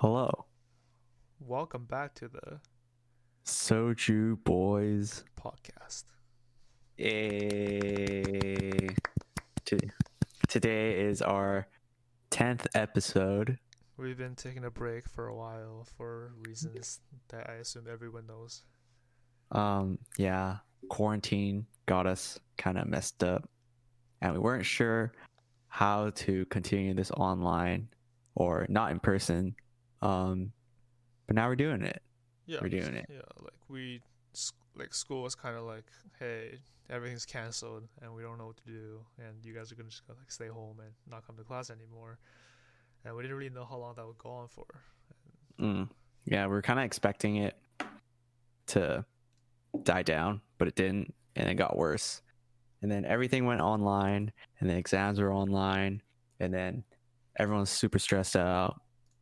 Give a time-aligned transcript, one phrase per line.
[0.00, 0.46] Hello,
[1.40, 2.60] Welcome back to the
[3.44, 5.24] Soju Boys.
[5.40, 6.04] podcast.
[6.96, 8.88] Hey.
[9.66, 9.78] To-
[10.48, 11.66] Today is our
[12.30, 13.58] 10th episode.
[13.96, 18.62] We've been taking a break for a while for reasons that I assume everyone knows.
[19.52, 20.58] Um, yeah,
[20.90, 23.48] quarantine got us kind of messed up,
[24.20, 25.12] and we weren't sure
[25.68, 27.88] how to continue this online
[28.36, 29.54] or not in person.
[30.02, 30.52] Um,
[31.26, 32.02] but now we're doing it.
[32.46, 33.06] Yeah, We're doing it.
[33.10, 34.00] Yeah, like we,
[34.76, 35.84] like school was kind of like,
[36.18, 39.90] hey, everything's canceled and we don't know what to do, and you guys are gonna
[39.90, 42.18] just go, like stay home and not come to class anymore.
[43.04, 44.66] And we didn't really know how long that would go on for.
[45.60, 45.88] Mm.
[46.24, 47.56] Yeah, we are kind of expecting it
[48.68, 49.04] to
[49.82, 52.22] die down, but it didn't, and it got worse.
[52.82, 56.02] And then everything went online, and the exams were online,
[56.40, 56.84] and then
[57.38, 58.80] everyone's super stressed out.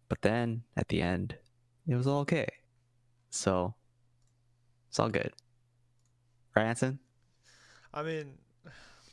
[0.09, 1.37] But then at the end,
[1.87, 2.47] it was all okay.
[3.31, 3.75] So
[4.89, 5.33] it's all good.
[6.55, 6.99] Right, Anson?
[7.93, 8.39] I mean,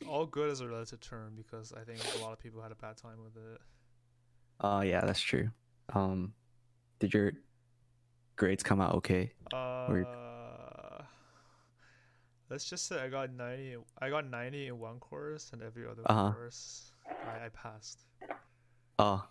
[0.07, 2.75] all good is a relative term because I think a lot of people had a
[2.75, 3.61] bad time with it.
[4.61, 5.49] Oh, yeah, that's true.
[5.93, 6.33] Um,
[6.99, 7.33] did your
[8.35, 9.33] grades come out okay?
[9.51, 10.07] Uh, Weird.
[12.49, 13.75] let's just say I got ninety.
[13.99, 16.31] I got ninety in one course, and every other Uh-huh.
[16.31, 16.91] course
[17.25, 18.05] I, I passed.
[18.99, 19.25] Oh,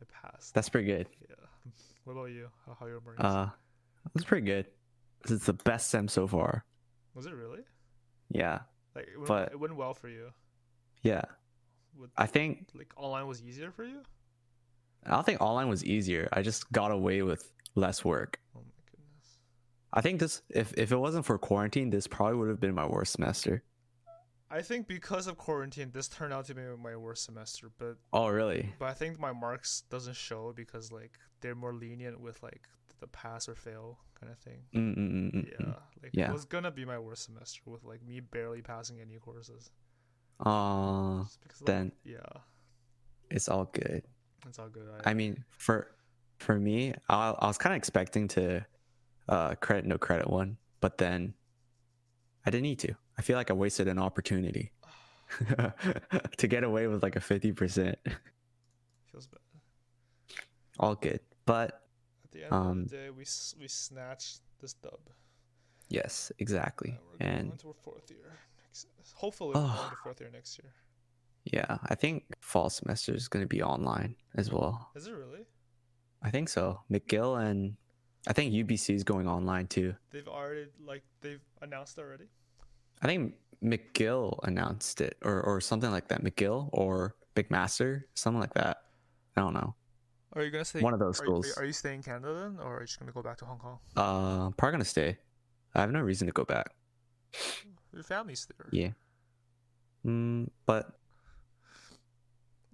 [0.00, 0.54] I passed.
[0.54, 1.08] that's pretty good.
[1.28, 1.34] yeah.
[2.04, 2.48] What about you?
[2.66, 3.20] How, how your marines?
[3.20, 3.50] Uh,
[4.14, 4.66] that's pretty good.
[5.28, 6.64] It's the best sem so far.
[7.14, 7.60] Was it really?
[8.30, 8.60] Yeah.
[8.94, 10.30] Like it went, But- it went well for you.
[11.02, 11.22] Yeah.
[11.98, 14.02] Would, I think like online was easier for you?
[15.04, 16.28] I don't think online was easier.
[16.32, 18.40] I just got away with less work.
[18.56, 19.38] Oh my goodness.
[19.92, 22.86] I think this if if it wasn't for quarantine, this probably would have been my
[22.86, 23.62] worst semester.
[24.50, 27.70] I think because of quarantine, this turned out to be my worst semester.
[27.78, 28.72] But Oh, really?
[28.78, 32.62] but I think my marks doesn't show because like they're more lenient with like
[33.00, 34.60] the pass or fail kind of thing.
[34.74, 36.30] Mm, mm, mm, mm, Yeah, like Yeah.
[36.30, 39.70] it was gonna be my worst semester with like me barely passing any courses.
[40.40, 42.18] Uh, Just because, like, then yeah,
[43.30, 44.02] it's all good.
[44.46, 44.88] it's all good.
[45.04, 45.88] I mean, for
[46.38, 48.64] for me, I, I was kind of expecting to
[49.28, 51.34] uh credit no credit one, but then
[52.48, 52.94] I didn't need to.
[53.18, 54.72] I feel like I wasted an opportunity
[56.38, 57.98] to get away with like a fifty percent.
[59.12, 59.40] feels bad.
[60.78, 61.82] All good, but
[62.24, 63.26] At the end Um, of the day, we
[63.60, 64.98] we snatched this dub.
[65.90, 66.90] yes, exactly.
[66.90, 68.32] And we're going And into our fourth year.
[68.64, 69.76] Next, hopefully, Oh.
[69.76, 70.72] going to fourth year next year.
[71.44, 74.90] Yeah, I think fall semester is going to be online as well.
[74.94, 75.44] Is it really?
[76.22, 76.80] I think so.
[76.90, 77.76] McGill and
[78.26, 79.94] I think UBC is going online too.
[80.10, 82.28] They've already like they've announced already.
[83.02, 86.22] I think McGill announced it or, or something like that.
[86.22, 88.78] McGill or McMaster, something like that.
[89.36, 89.74] I don't know.
[90.34, 90.80] Are you gonna stay?
[90.80, 91.54] One of those are you- schools.
[91.56, 93.58] Are you staying in Canada then, or are you just gonna go back to Hong
[93.58, 93.78] Kong?
[93.96, 95.16] Uh, probably gonna stay.
[95.74, 96.74] I have no reason to go back.
[97.92, 98.68] Your family's there.
[98.72, 98.90] Yeah.
[100.04, 100.98] Mm, but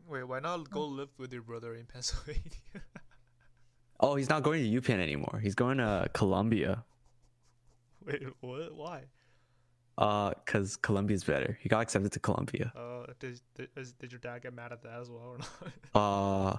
[0.06, 2.42] Wait, why not go live with your brother in Pennsylvania?
[4.00, 5.40] oh, he's not going to UPenn anymore.
[5.42, 6.84] He's going to Columbia.
[8.04, 8.74] Wait, what?
[8.74, 9.04] Why?
[9.96, 11.56] Uh, cause Columbia's better.
[11.62, 12.72] He got accepted to Columbia.
[12.76, 13.68] Uh, did did,
[13.98, 15.48] did your dad get mad at that as well or not?
[15.94, 16.56] Uh,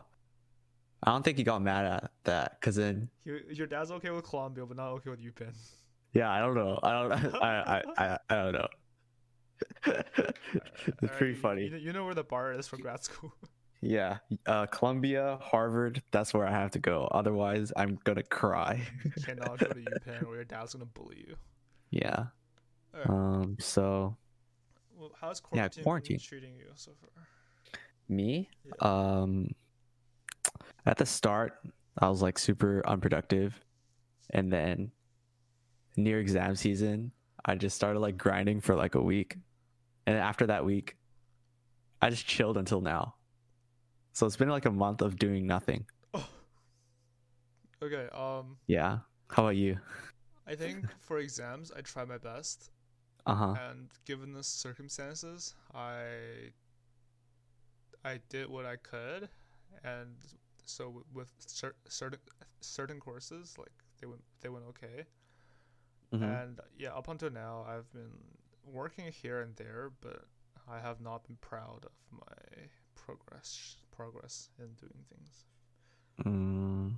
[1.03, 2.61] I don't think he got mad at that.
[2.61, 5.53] Cause then He- your dad's okay with Columbia, but not okay with UPenn.
[6.13, 6.79] Yeah, I don't know.
[6.81, 7.11] I don't.
[7.35, 8.67] I I I, I don't know.
[9.85, 11.63] it's pretty funny.
[11.65, 13.33] You, know- you know where the bar is for grad school.
[13.81, 14.17] Yeah,
[14.47, 16.01] uh, Columbia, Harvard.
[16.09, 17.07] That's where I have to go.
[17.11, 18.81] Otherwise, I'm gonna cry.
[19.03, 21.35] you cannot go to UPenn, or your dad's gonna bully you.
[21.91, 22.27] yeah.
[22.95, 23.09] Alright.
[23.09, 23.57] Um.
[23.59, 24.17] So
[24.97, 26.19] Well, how's yeah, quarantine, been quarantine.
[26.19, 27.23] treating you so far?
[28.07, 28.49] me.
[28.63, 28.71] Yeah.
[28.79, 29.49] Um.
[30.85, 31.53] At the start,
[31.97, 33.59] I was like super unproductive,
[34.29, 34.91] and then
[35.97, 37.11] near exam season,
[37.43, 39.37] I just started like grinding for like a week,
[40.05, 40.95] and after that week,
[42.01, 43.15] I just chilled until now.
[44.13, 45.85] So it's been like a month of doing nothing.
[46.13, 46.27] Oh.
[47.83, 48.07] Okay.
[48.13, 48.99] Um, Yeah.
[49.29, 49.79] How about you?
[50.47, 52.69] I think for exams, I try my best,
[53.27, 53.55] Uh huh.
[53.69, 56.51] and given the circumstances, I
[58.03, 59.29] I did what I could,
[59.83, 60.15] and
[60.65, 62.19] so with cer- certain
[62.61, 65.05] certain courses, like they went they went okay.
[66.13, 66.21] Mhm.
[66.43, 68.13] And yeah, up until now, I've been
[68.63, 70.25] working here and there, but
[70.67, 75.45] I have not been proud of my progress progress in doing things.
[76.25, 76.95] Mm.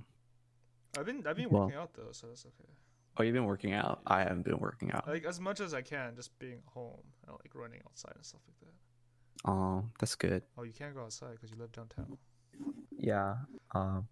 [0.98, 2.70] I've been I've been Well- working out though, so that's okay.
[3.18, 4.00] Oh, you've been working out.
[4.06, 5.08] I haven't been working out.
[5.08, 8.40] Like as much as I can, just being home and like running outside and stuff
[8.46, 9.50] like that.
[9.50, 10.42] Oh, that's good.
[10.56, 12.16] Oh, you can't go outside because you live downtown.
[12.96, 13.34] Yeah.
[13.74, 14.06] Um.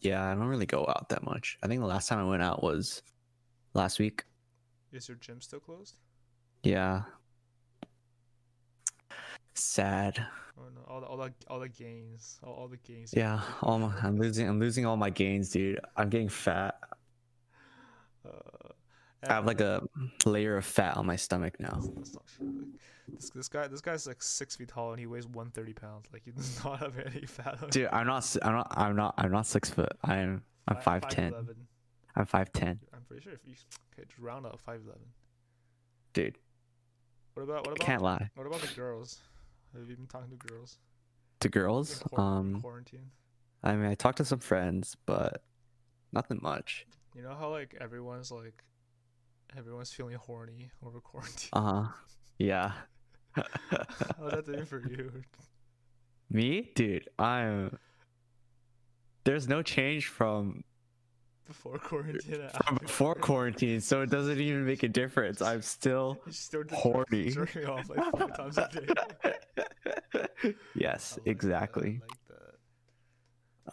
[0.00, 1.58] Yeah, I don't really go out that much.
[1.62, 3.02] I think the last time I went out was
[3.74, 4.24] last week.
[4.92, 5.96] Is your gym still closed?
[6.62, 7.02] Yeah.
[9.54, 10.24] Sad.
[10.58, 13.12] Oh no, all the all the all the gains, all, all the gains.
[13.14, 14.48] Yeah, all my, I'm losing.
[14.48, 15.80] I'm losing all my gains, dude.
[15.96, 16.78] I'm getting fat.
[18.24, 18.68] Uh,
[19.28, 19.82] I have like a
[20.24, 21.70] layer of fat on my stomach now.
[21.80, 22.46] That's, that's not true.
[22.46, 22.80] Like,
[23.20, 26.06] this this guy this guy's like six feet tall and he weighs one thirty pounds.
[26.12, 27.58] Like he does not have any fat.
[27.62, 28.36] on Dude, I'm not.
[28.42, 28.72] I'm not.
[28.76, 29.14] I'm not.
[29.18, 29.92] I'm not six foot.
[30.02, 30.42] I'm.
[30.68, 31.32] I'm Fi- five ten.
[31.32, 31.54] 5'11".
[32.14, 33.54] I'm five ten, I'm pretty sure if you
[33.94, 35.02] okay, just round up five eleven.
[36.12, 36.36] dude.
[37.34, 38.28] What about what I about can't lie.
[38.34, 39.18] what about the girls?
[39.72, 40.78] Have you been talking to girls?
[41.40, 43.10] To girls, quar- in um, quarantine.
[43.62, 45.42] I mean, I talked to some friends, but
[46.12, 46.86] nothing much.
[47.14, 48.64] You know how like everyone's like
[49.56, 51.50] everyone's feeling horny over quarantine.
[51.52, 51.88] Uh huh.
[52.38, 52.72] Yeah.
[53.34, 55.10] How's that doing for you?
[56.30, 57.08] Me, dude.
[57.18, 57.78] I'm.
[59.24, 60.64] There's no change from
[61.46, 65.40] Before quarantine from after before quarantine, so it doesn't even make a difference.
[65.42, 67.30] I'm still still horny.
[67.30, 70.54] jerking off like five times a day.
[70.74, 72.00] yes, like that, I exactly.
[72.00, 72.18] like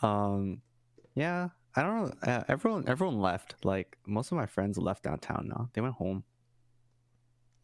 [0.02, 0.08] that.
[0.08, 0.62] Um,
[1.16, 2.14] yeah, I don't know.
[2.32, 3.56] Uh, everyone, everyone left.
[3.64, 5.70] Like most of my friends left downtown now.
[5.74, 6.24] They went home.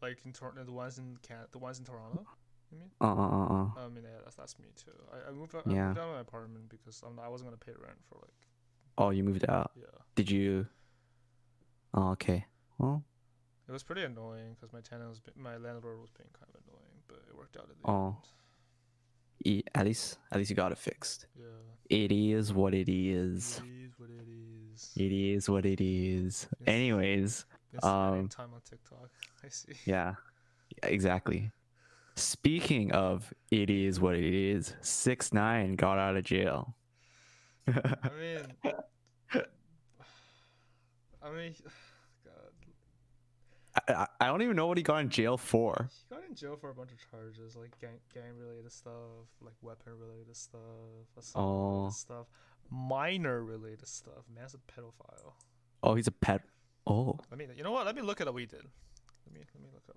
[0.02, 2.24] Like in Toronto, the ones in Can, the ones in Toronto.
[2.72, 2.90] You mean?
[3.00, 3.46] Uh, uh, uh,
[3.80, 3.84] uh.
[3.84, 4.90] I mean, yeah, that's that's me too.
[5.12, 5.62] I, I moved out.
[5.66, 8.34] I moved out of my apartment because I'm, I wasn't gonna pay rent for like
[8.98, 9.72] Oh, you moved out.
[9.76, 9.84] yeah.
[10.14, 10.66] Did you?
[11.94, 12.44] Oh, okay.
[12.78, 13.04] Well,
[13.68, 16.60] It was pretty annoying because my tenant was, be- my landlord was being kind of
[16.66, 18.16] annoying, but it worked out at the Oh.
[19.44, 21.26] e- at least, at least you got it fixed.
[21.36, 21.44] end.
[21.88, 23.60] It is what it is.
[23.64, 23.70] Yeah.
[23.70, 24.24] It is what it
[24.74, 24.92] is.
[24.96, 26.46] It is what it is.
[26.60, 26.68] Yes.
[26.68, 27.46] Anyways,
[27.82, 29.10] um, time on TikTok.
[29.44, 29.72] I see.
[29.84, 30.14] yeah,
[30.82, 31.50] exactly.
[32.16, 36.74] Speaking of it is what it is, six nine got out of jail.
[37.68, 37.72] I
[38.20, 39.42] mean,
[41.22, 41.54] I mean,
[42.24, 42.32] God,
[43.88, 45.90] I, I- I don't even know what he got in jail for.
[46.08, 48.92] he got in jail for a bunch of charges, like gang gang related stuff,
[49.42, 50.60] like weapon related stuff,
[51.18, 51.90] assault Oh.
[51.90, 52.26] stuff,
[52.70, 54.24] minor related stuff.
[54.34, 55.32] Man's a pedophile.
[55.82, 56.42] Oh, he's a pet.
[56.86, 57.84] Oh, Let me, you know what?
[57.86, 58.62] Let me look at what we did.
[59.26, 59.96] Let me, let me look up.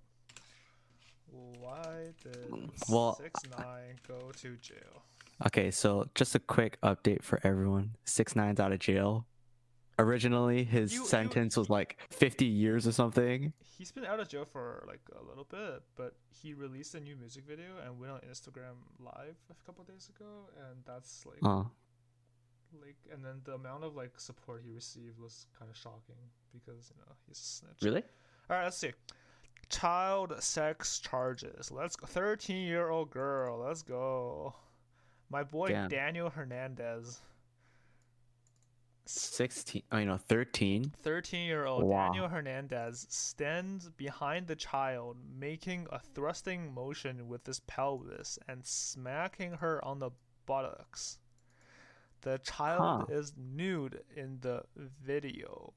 [1.31, 5.03] Why did Well- six nine go to jail?
[5.45, 5.69] okay.
[5.71, 7.95] So just a quick update for everyone.
[8.05, 9.25] Six nine's out of jail.
[9.99, 13.53] Originally, his You- you- sentence was like fifty years or something.
[13.63, 17.15] He's been out of jail for like a little bit, but he released a new
[17.15, 21.69] music video and went on Instagram live a couple days ago, and that's like Oh,
[22.81, 26.15] like and then the amount of like support he received was kind of shocking
[26.53, 27.81] because you know he's a snitch.
[27.81, 28.03] really?
[28.49, 28.91] All right, let's see.
[29.69, 31.71] Child sex charges.
[31.71, 32.07] Let's go.
[32.07, 33.59] 13 year old girl.
[33.59, 34.55] Let's go.
[35.29, 35.89] My boy Damn.
[35.89, 37.21] Daniel Hernandez.
[39.11, 39.81] Sixteen.
[39.91, 40.93] Oh, I know, thirteen.
[41.01, 42.05] 13 year old Wow.
[42.09, 49.53] Daniel Hernandez stands behind the child, making a thrusting motion with his pelvis and smacking
[49.53, 50.11] her on the
[50.45, 51.17] buttocks.
[52.21, 53.15] The child Huh.
[53.15, 54.63] is nude in the
[55.01, 55.73] video.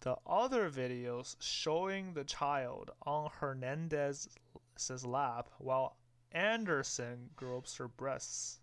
[0.00, 4.28] The other videos showing the child on Hernandez's
[5.04, 5.96] lap while
[6.32, 8.60] Anderson gropes her breasts.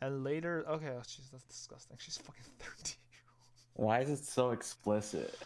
[0.00, 1.96] And later, okay, oh, jeez, that's disgusting.
[1.98, 2.96] She's fucking 13.
[3.74, 5.38] Why is it so explicit?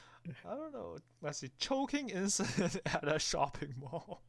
[0.45, 0.99] I don't know.
[1.23, 1.51] Let's see.
[1.59, 4.23] Choking incident at a shopping mall.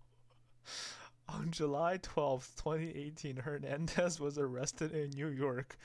[1.29, 5.77] On July twelfth, 2018, Hernandez was arrested in New York,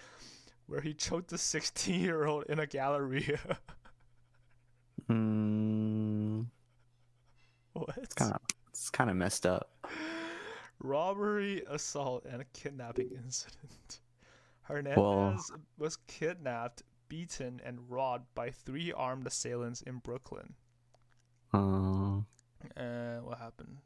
[0.67, 3.39] where he choked a 16 year old in a galleria.
[5.09, 6.47] Mm,
[7.75, 7.91] what?
[7.99, 9.71] it's kind of it's kind of messed up.
[10.81, 14.01] Robbery, assault, and a kidnapping incident.
[14.63, 20.55] Hernandez was kidnapped, beaten, and robbed by three armed assailants in Brooklyn.
[21.55, 22.23] Uh,
[22.77, 23.79] And what happened?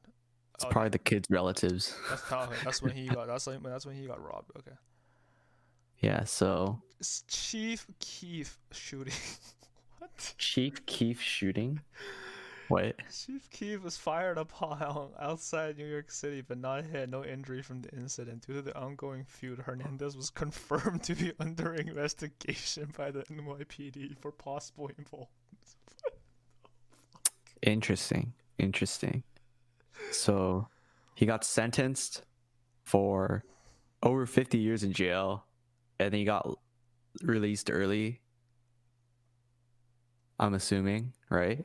[0.55, 1.95] it's Oh, probably the kid's relatives.
[2.09, 2.49] That's how.
[2.65, 3.27] That's when he got.
[3.27, 3.63] That's when.
[3.63, 4.53] That's when he got robbed.
[4.59, 4.77] Okay.
[6.00, 6.25] Yeah.
[6.25, 6.80] So
[7.28, 9.14] Chief Keef shooting.
[9.99, 10.35] what?
[10.38, 11.80] Chief Keef shooting.
[12.69, 12.97] What?
[13.12, 17.09] Chief Keef was fired upon outside New York City, but not hit.
[17.11, 18.47] No injury from the incident.
[18.47, 24.16] Due to the ongoing feud, Hernandez was confirmed to be under investigation by the NYPD
[24.21, 25.28] for possible involvement.
[27.62, 28.35] Interesting.
[28.59, 29.25] Interesting.
[30.12, 30.69] So
[31.14, 32.23] he got sentenced
[32.85, 33.45] for
[34.02, 35.45] over 50 years in jail
[36.00, 36.59] and he got
[37.23, 38.21] released early.
[40.38, 41.64] I'm assuming, right?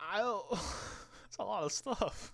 [0.00, 0.46] I don't.
[1.26, 2.32] It's a lot of stuff.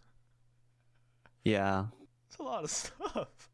[1.42, 1.86] Yeah.
[2.28, 3.50] It's a lot of stuff.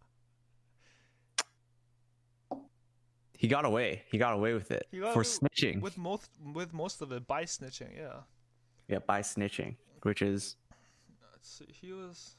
[3.39, 4.03] he got away.
[4.13, 5.81] He got away with it for snitching.
[5.81, 7.97] with most with most of it by snitching.
[7.97, 8.21] Yeah.
[8.87, 10.57] yeah, by snitching, which is
[11.33, 11.67] Let's see.
[11.73, 12.37] He was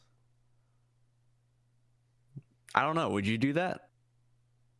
[2.75, 3.09] I don't know.
[3.09, 3.89] Would you do that?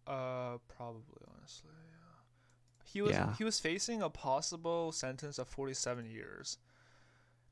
[0.07, 1.69] Uh probably honestly.
[1.89, 2.83] Yeah.
[2.83, 3.33] He was Yeah.
[3.35, 6.57] he was facing a possible sentence of 47 years.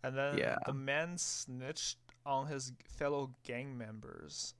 [0.03, 0.57] And then Yeah.
[0.65, 4.53] the man snitched on his fellow gang members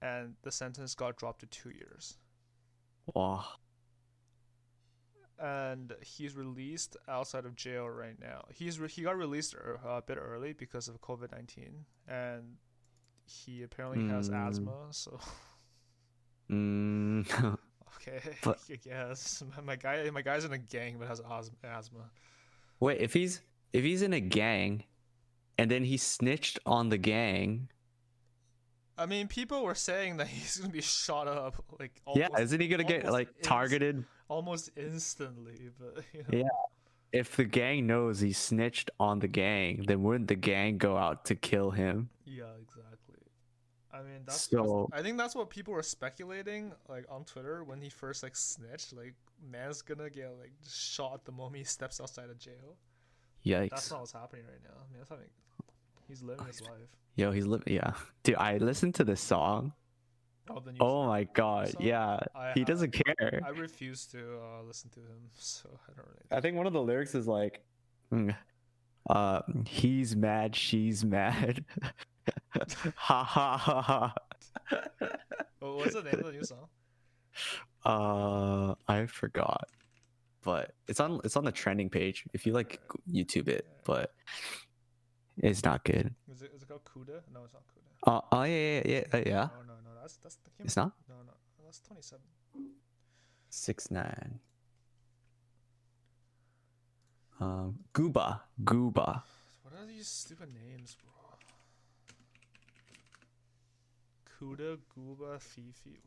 [0.00, 2.18] and the sentence got dropped to 2 years.
[3.14, 3.44] Wow.
[5.38, 8.44] and he's released outside of jail right now.
[8.52, 12.58] He's re- he got released er- a bit early because of COVID nineteen, and
[13.24, 14.48] he apparently has Mm.
[14.48, 14.88] asthma.
[14.92, 15.18] So
[16.52, 17.26] Mm,
[17.96, 21.20] okay, But- I guess my, my guy my guy's in a gang but has
[21.64, 22.10] asthma.
[22.80, 23.40] wait, if he's
[23.72, 24.84] if he's in a gang,
[25.58, 27.68] and then he snitched on the gang,
[28.98, 32.68] I mean, people were saying that he's gonna be shot up like yeah, isn't he
[32.68, 34.04] gonna get like inst- targeted?
[34.28, 35.70] almost instantly.
[35.78, 36.48] But you know, Yeah.
[37.12, 41.26] If the gang knows he snitched on the gang, then wouldn't the gang go out
[41.26, 42.08] to kill him?
[43.92, 44.08] Yeah, exactly.
[44.10, 47.80] I mean, that's So- I think that's what people were speculating, like on Twitter when
[47.80, 48.92] he first like snitched.
[48.92, 49.14] Like,
[49.50, 52.76] man's gonna get like shot the moment he steps outside of jail.
[53.44, 53.70] Yikes!
[53.70, 54.76] That's not what's happening right now.
[54.78, 55.26] I mean, that's having,
[56.08, 56.88] he's living his life.
[57.16, 57.72] Yo, he's living.
[57.74, 59.72] Yeah, dude, I listened to this song.
[60.48, 61.82] Oh, the new Oh my god, song?
[61.82, 63.42] yeah, I- he doesn't care.
[63.44, 66.26] I refuse to uh, listen to him, so I don't really.
[66.30, 67.62] I think one of the lyrics is like,
[68.12, 68.34] mm,
[69.10, 71.64] uh, he's mad, she's mad.
[72.96, 74.14] ha ha ha ha.
[75.60, 76.68] Oh, what's the name of the new song?
[77.84, 79.68] Uh, I forgot,
[80.42, 82.80] but it's on it's on the trending page if you like
[83.10, 84.12] YouTube it, but
[85.38, 86.14] it's not good.
[86.30, 87.22] Is it is it called KOODA?
[87.32, 88.16] No, it's not KOODA.
[88.16, 89.48] Uh, oh yeah yeah yeah yeah, yeah.
[89.56, 89.90] No, no, no.
[90.00, 90.50] That's that's the.
[90.64, 91.32] It's not No, no.
[91.64, 92.24] That's twenty seven.
[93.48, 94.40] six nine.
[97.40, 99.22] Um, Gooba, Gooba.
[99.62, 101.10] What are these stupid names, bro?
[104.42, 106.00] Gooba, FEFE.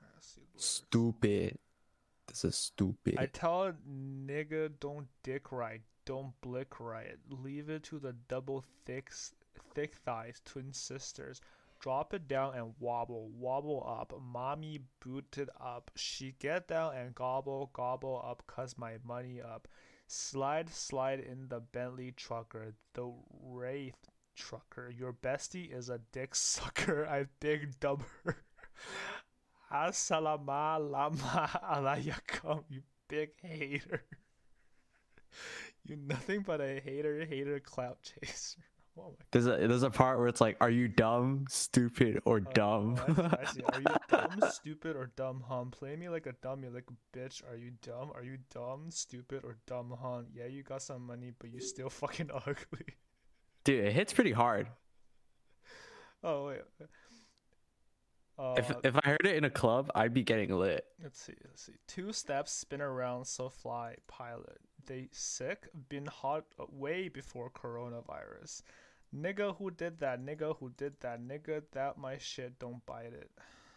[0.00, 0.64] Alright, let's see the lyrics.
[0.64, 1.58] Stupid.
[2.28, 3.16] This is stupid.
[3.18, 7.16] I tell a nigga don't dick right, don't blick right.
[7.28, 9.10] Leave it to the double thick,
[9.74, 11.40] thick thighs, twin sisters.
[11.80, 14.12] Drop it down and wobble, wobble up.
[14.20, 15.90] Mommy booted up.
[15.96, 19.66] She get down and gobble, gobble up, cause my money up.
[20.06, 23.10] Slide, slide in the Bentley trucker, the
[23.42, 24.10] Wraith
[24.40, 24.90] trucker.
[24.90, 27.06] Your bestie is a dick sucker.
[27.10, 28.36] I big dub her.
[29.72, 34.02] Assalama lama alaykum, you big hater.
[35.84, 38.64] You nothing but a hater, hater, clout chaser.
[38.98, 42.38] Oh my There's a there's a part where it's like, are you dumb, stupid, or
[42.38, 42.98] Oh, dumb?
[43.06, 43.62] I see, I see.
[43.72, 45.70] Are you dumb, stupid, or dumb, hum?
[45.70, 47.42] Play me like a dummy, like a bitch.
[47.48, 48.10] Are you dumb?
[48.14, 50.26] Are you dumb, stupid, or dumb, hum?
[50.34, 52.96] Yeah, you got some money, but you still fucking ugly.
[53.64, 54.68] Dude, it hits pretty hard.
[56.22, 56.60] Oh wait.
[58.38, 60.86] Uh, If if I heard it in a club, I'd be getting lit.
[61.02, 61.74] let's see, let's see.
[61.86, 64.58] Two steps, spin around, so fly, pilot.
[64.86, 68.62] They sick, been hot way before coronavirus.
[69.14, 73.30] Nigga who did that, nigga who did that, nigga that my shit don't bite it.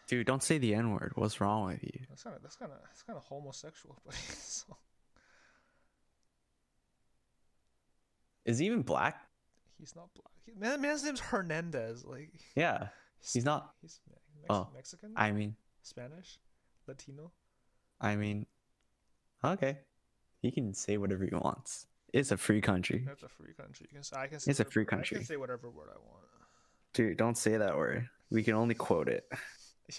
[0.06, 1.12] Dude, don't say the N word.
[1.14, 2.00] What's wrong with you?
[2.08, 4.76] That's kind of that's kind of that's kind of homosexual, but so,
[8.44, 9.23] Is he even black?
[9.78, 10.32] He's not black.
[10.46, 12.04] He, man, man's name's Hernandez.
[12.04, 12.88] Like Yeah.
[13.32, 13.72] He's not.
[13.80, 16.38] He's Mex- Oh, Mexican, I mean, Spanish,
[16.86, 17.32] Latino.
[18.00, 18.44] I mean,
[19.42, 19.78] okay.
[20.42, 21.86] He can say whatever he wants.
[22.12, 23.06] It's a free country.
[23.10, 23.86] It's a free country.
[23.90, 25.88] You can say I can say It's a whatever- free I can say whatever word
[25.90, 26.20] I want.
[26.92, 28.08] Dude, don't say that word.
[28.30, 29.26] We can only quote it.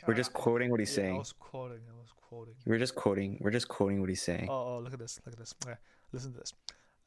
[0.07, 1.17] We're just quoting what he's yeah, I saying.
[1.17, 1.79] was quoting.
[1.91, 2.53] I was quoting.
[2.65, 3.37] We're just quoting.
[3.41, 4.47] We're just quoting what he's saying.
[4.49, 5.19] Oh, oh, look at this.
[5.25, 5.53] Look at this.
[5.65, 5.75] Okay,
[6.11, 6.53] listen to this.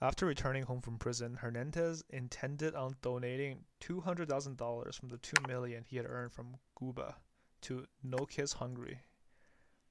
[0.00, 5.18] After returning home from prison, Hernandez intended on donating two hundred thousand dollars from the
[5.18, 7.14] two million he had earned from Gooba
[7.62, 9.00] to No Kids Hungry.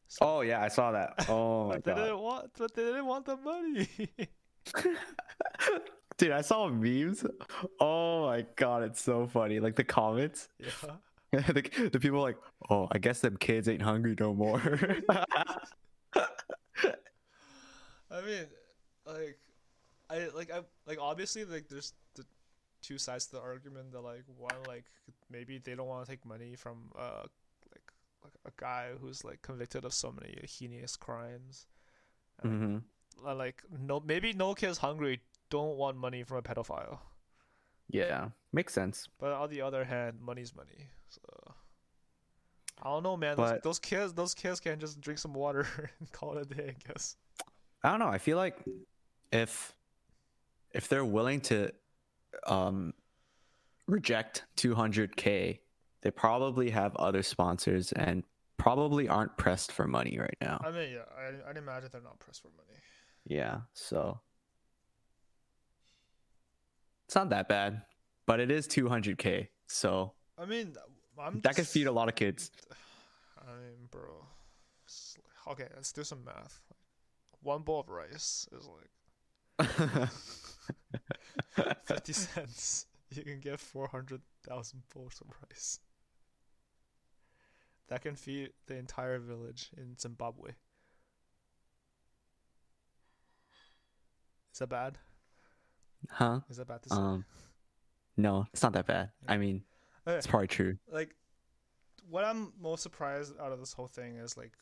[0.07, 1.25] So- Oh yeah, I saw that.
[1.27, 2.03] Oh my but they god.
[2.05, 2.51] didn't want.
[2.57, 3.89] But they didn't want the money.
[6.17, 7.23] Dude, I saw memes.
[7.79, 9.59] Oh my god, it's so funny.
[9.59, 10.69] Like the comments, yeah.
[11.51, 12.37] the, the people like,
[12.69, 14.61] "Oh, I guess them kids ain't hungry no more."
[18.09, 18.45] I mean,
[19.05, 19.37] like,
[20.09, 22.25] I like I like obviously like there's the
[22.81, 24.85] two sides to the argument that like one like
[25.29, 27.23] maybe they don't want to take money from uh
[27.71, 27.91] like
[28.23, 31.67] like a guy who's like convicted of so many heinous crimes.
[32.41, 32.77] hmm
[33.25, 36.99] Uh, Like no maybe no kids hungry don't want money from a pedophile,
[37.89, 39.07] Yeah, makes sense.
[39.19, 40.87] but on the other hand, money's money.
[41.09, 41.21] So
[42.81, 43.35] I don't know, man.
[43.37, 45.65] But- those, those kids, those kids can just drink some water
[45.99, 46.75] and call it a day.
[46.75, 47.15] I guess.
[47.83, 48.07] I don't know.
[48.09, 48.57] I feel like
[49.31, 49.73] if
[50.77, 51.71] if they're willing to
[52.45, 52.93] um
[53.87, 55.59] reject 200k,
[56.01, 58.23] they probably have other sponsors and
[58.57, 60.61] probably aren't pressed for money right now.
[60.63, 62.79] I mean, yeah, I, I'd imagine they're not pressed for money.
[63.25, 64.19] Yeah, so
[67.05, 67.81] it's not that bad,
[68.25, 69.47] but it is 200k.
[69.67, 70.75] So I mean,
[71.19, 72.51] I'm that could feed a lot of kids.
[73.41, 74.25] I mean, bro.
[75.49, 76.61] Okay, let's do some math.
[77.41, 80.09] One bowl of rice is like
[81.85, 82.85] fifty cents.
[83.11, 85.79] You can get four hundred thousand bowls of rice.
[87.89, 90.51] That can feed the entire village in Zimbabwe.
[94.53, 94.97] Is that bad?
[96.09, 96.39] huh?
[96.49, 96.95] Is that bad to say?
[96.95, 97.25] Um,
[98.17, 99.11] no, it's not that bad.
[99.27, 99.63] I mean,
[100.07, 100.17] Okay.
[100.17, 100.77] it's probably true.
[100.91, 101.15] like
[102.09, 104.53] what I'm most surprised out of this whole thing is like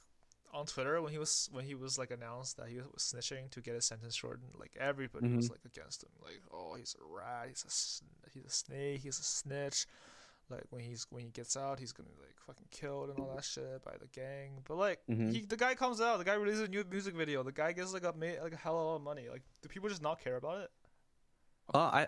[0.56, 3.62] on Twitter when he was when he was like announced that he was snitching to
[3.62, 5.52] get his sentence shortened, like everybody was Mhm.
[5.52, 9.20] like against him, like oh he's a rat, he's a sn- he's a snake, he's
[9.20, 9.86] a snitch.
[10.50, 13.34] Like when he's when he gets out, he's gonna be like fucking killed and all
[13.36, 14.62] that shit by the gang.
[14.68, 15.32] But like Mhm.
[15.34, 17.94] he, the guy comes out, the guy releases a new music video, the guy gets
[17.94, 19.28] like a like a hell of a lot of money.
[19.30, 20.72] Like do people just not care about it?
[21.74, 22.08] Well, I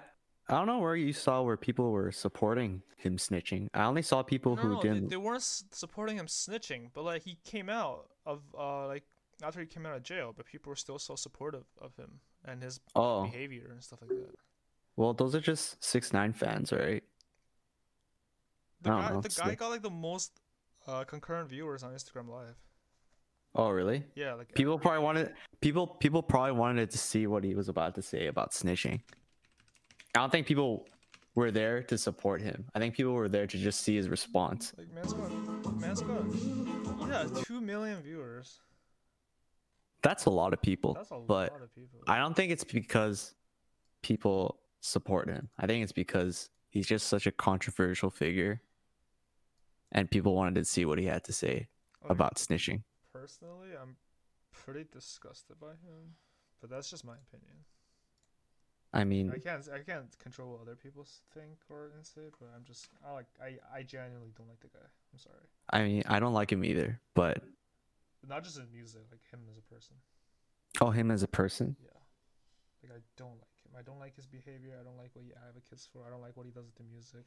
[0.50, 3.68] I don't know where you saw where people were supporting him snitching.
[3.74, 5.10] I only saw people no, who no, they, didn't.
[5.10, 9.04] they weren't supporting him snitching, but like he came out of uh like
[9.44, 12.63] after he came out of jail, but people were still so supportive of him and
[12.63, 14.36] his Oh, behavior and stuff like that.
[14.96, 17.04] well, those are just six nine fans, right?
[18.82, 20.32] The guy, know, the guy like- got like the most
[20.88, 22.56] uh concurrent viewers on Instagram Live.
[23.56, 24.04] Oh, really?
[24.16, 27.96] Yeah, like People probably wanted people people probably wanted to see what he was about
[27.96, 29.01] to say about snitching.
[30.16, 30.86] I don't think people
[31.36, 32.66] were there to support him.
[32.74, 34.74] I think people were there to just see his response.
[34.78, 35.14] like man's
[35.80, 36.02] man's
[37.10, 38.60] yeah two million viewers.
[40.04, 40.94] That's a lot of people.
[40.94, 42.00] That's a but lot of people.
[42.08, 43.36] I don't think it's because
[44.02, 45.50] people support him.
[45.60, 48.62] I think it's because he's just such a controversial figure
[49.91, 51.67] and people wanted to see what he had to say
[52.04, 52.84] Okay, about snitching.
[53.13, 53.96] personally, I'm
[54.52, 56.15] pretty disgusted by him,
[56.62, 57.56] but that's just my opinion.
[58.93, 62.63] I mean, I can't I can't control what other people think or say, but I'm
[62.63, 64.86] just I like I I genuinely don't like the guy.
[65.13, 65.36] I'm sorry,
[65.71, 67.41] I mean, I don't like him either, but
[68.21, 69.95] but not just in music, like him as a person.
[70.82, 71.76] oh, him as a person.
[71.84, 73.71] Yeah, like I don't like him.
[73.78, 74.78] I don't like his behavior.
[74.80, 76.04] I don't like what he advocates for.
[76.08, 77.26] I don't like what he does with the music.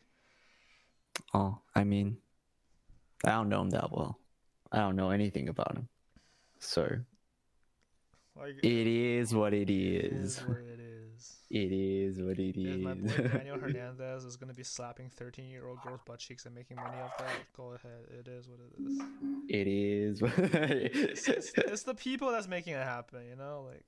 [1.35, 2.17] Oh, I mean,
[3.25, 4.19] I don't know him that well.
[4.73, 5.89] I don't know anything about him.
[6.59, 6.89] So
[8.37, 10.39] Like it is what it it is.
[10.39, 11.37] is what it is.
[11.51, 13.29] It is what it If my boy.
[13.29, 16.97] Daniel Hernandez is gonna be slapping 13 year old girls' butt cheeks and making money
[16.99, 18.07] off that, go ahead.
[18.19, 19.01] It is what it is.
[19.49, 20.23] it is.
[20.23, 23.67] what- It's, it's, it's the people that's making it happen, you know.
[23.69, 23.85] Like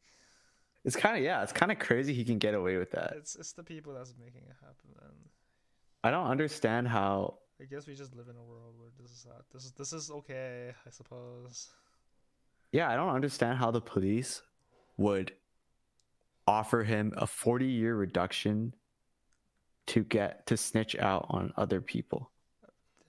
[0.84, 1.42] it's kind of yeah.
[1.44, 3.14] It's kind of crazy he can get away with that.
[3.16, 5.12] it's it's the people that's making it happen, and
[6.02, 7.38] I don't understand how.
[7.60, 9.92] I guess we just live in a world where this is uh, this is this
[9.92, 11.70] is okay, I suppose.
[12.72, 14.42] Yeah, I don't understand how the police
[14.96, 15.32] would
[16.46, 18.74] offer him a 40 year reduction
[19.86, 22.30] to get to snitch out on other people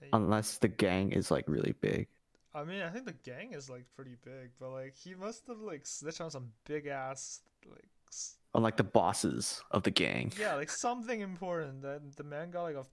[0.00, 2.08] They- unless the gang is like really big.
[2.54, 5.58] I mean, I think the gang is like pretty big, but like he must have
[5.58, 10.32] like snitched on some big ass like s- Unlike the bosses of the gang.
[10.38, 12.84] yeah, like something important that the man got like a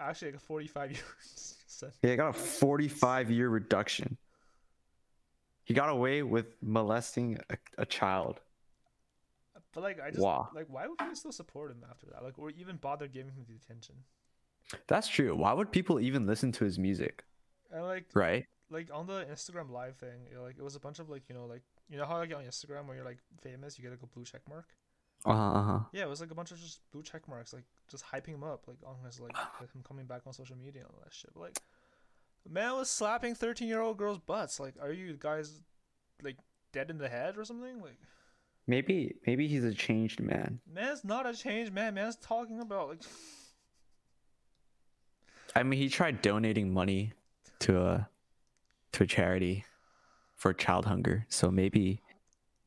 [0.00, 1.98] actually like a 45 years sentence.
[2.02, 4.16] He got a 45 year reduction.
[5.64, 8.40] He got away with molesting a, a child.
[9.72, 10.48] But like I just Wow.
[10.54, 12.22] like why would people still support him after that?
[12.22, 13.96] Like or even bother giving him the attention?
[14.86, 15.34] That's true.
[15.34, 17.24] Why would people even listen to his music?
[17.72, 18.46] And like Right?
[18.70, 21.22] like on the Instagram live thing, you know, like it was a bunch of like
[21.28, 23.90] you know like you know how like on Instagram when you're like famous, you get
[23.90, 24.66] like a blue check mark.
[25.26, 25.58] Uh huh.
[25.58, 25.78] Uh-huh.
[25.92, 28.44] Yeah, it was like a bunch of just blue check marks, like just hyping him
[28.44, 29.36] up, like on his like
[29.74, 31.30] him coming back on social media and all that shit.
[31.34, 31.58] But, like,
[32.44, 34.58] the man was slapping thirteen year old girls' butts.
[34.60, 35.60] Like, are you guys
[36.22, 36.36] like
[36.72, 37.80] dead in the head or something?
[37.80, 37.98] Like,
[38.66, 40.60] Maybe maybe he's a changed man.
[40.70, 41.94] man's not a changed man.
[41.94, 43.02] Man's talking about like
[45.56, 47.12] I mean, he tried donating money
[47.60, 48.08] to a
[48.92, 49.64] to a charity
[50.36, 51.26] for child hunger.
[51.28, 52.00] So maybe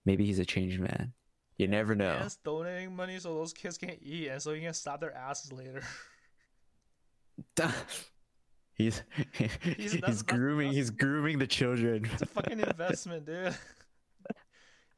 [0.06, 1.14] maybe he's a changed man.
[1.58, 2.14] You never know.
[2.20, 5.52] man's donating money so those kids can't eat and so he can slap their asses
[5.52, 5.82] later.
[8.84, 9.02] he's
[9.62, 12.06] he's, that's- grooming he's grooming the children.
[12.14, 13.56] It's a fucking investment, dude.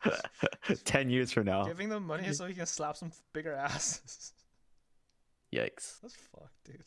[0.85, 1.65] Ten years from now.
[1.65, 4.33] Giving them money so he can slap some bigger asses.
[5.53, 5.99] Yikes.
[6.01, 6.83] That's fucked, dude.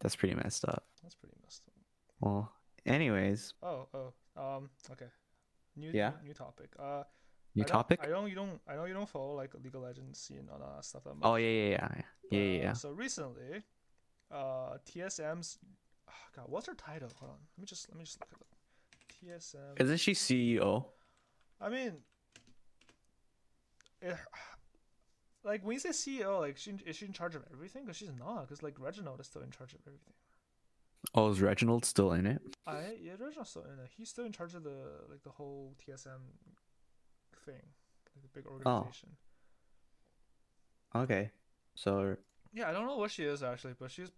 [0.00, 0.84] That's pretty messed up.
[1.02, 1.74] That's pretty messed up.
[2.20, 2.52] Well,
[2.86, 5.06] anyways, Oh, oh, um, okay.
[5.76, 6.12] New, Yeah?
[6.24, 6.70] new topic.
[6.78, 7.02] Uh,
[7.54, 8.00] new I topic.
[8.02, 10.50] I don't, you don't, I know you don't follow like League of Legends scene and
[10.50, 11.24] all that stuff that much.
[11.24, 12.58] Oh yeah, yeah, yeah, yeah, yeah.
[12.60, 12.72] Uh, yeah.
[12.74, 13.62] So recently,
[14.30, 15.58] uh, TSM's,
[16.08, 17.10] oh God, what's her title?
[17.16, 19.42] Hold on, let me just, let me just look at it up.
[19.42, 19.82] TSM.
[19.82, 20.84] Isn't she CEO?
[21.60, 21.92] I mean,
[24.00, 24.16] it,
[25.44, 27.84] like when you say CEO, like she is she in charge of everything?
[27.84, 28.42] Because she's not.
[28.42, 30.14] Because like Reginald is still in charge of everything.
[31.14, 32.42] Oh, is Reginald still in it?
[32.66, 33.90] I yeah, Reginald's still in it.
[33.96, 34.76] He's still in charge of the
[35.08, 36.20] like the whole TSM
[37.44, 37.62] thing,
[38.14, 38.66] like the big organization.
[38.66, 38.76] Oh.
[38.76, 39.08] organization.
[40.94, 41.30] Okay.
[41.74, 42.16] So
[42.52, 44.10] Yeah, I don't know what she is actually, but she's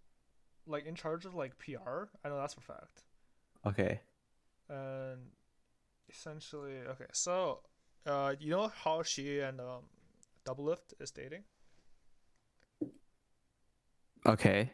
[0.67, 2.05] like in charge of like PR.
[2.25, 3.03] I know that's for fact.
[3.67, 4.01] okay.
[4.69, 5.19] And
[6.09, 7.61] essentially, okay, so
[8.07, 9.83] uh, you know how she and um,
[10.47, 11.43] Doublelift is dating?
[14.27, 14.71] Okay.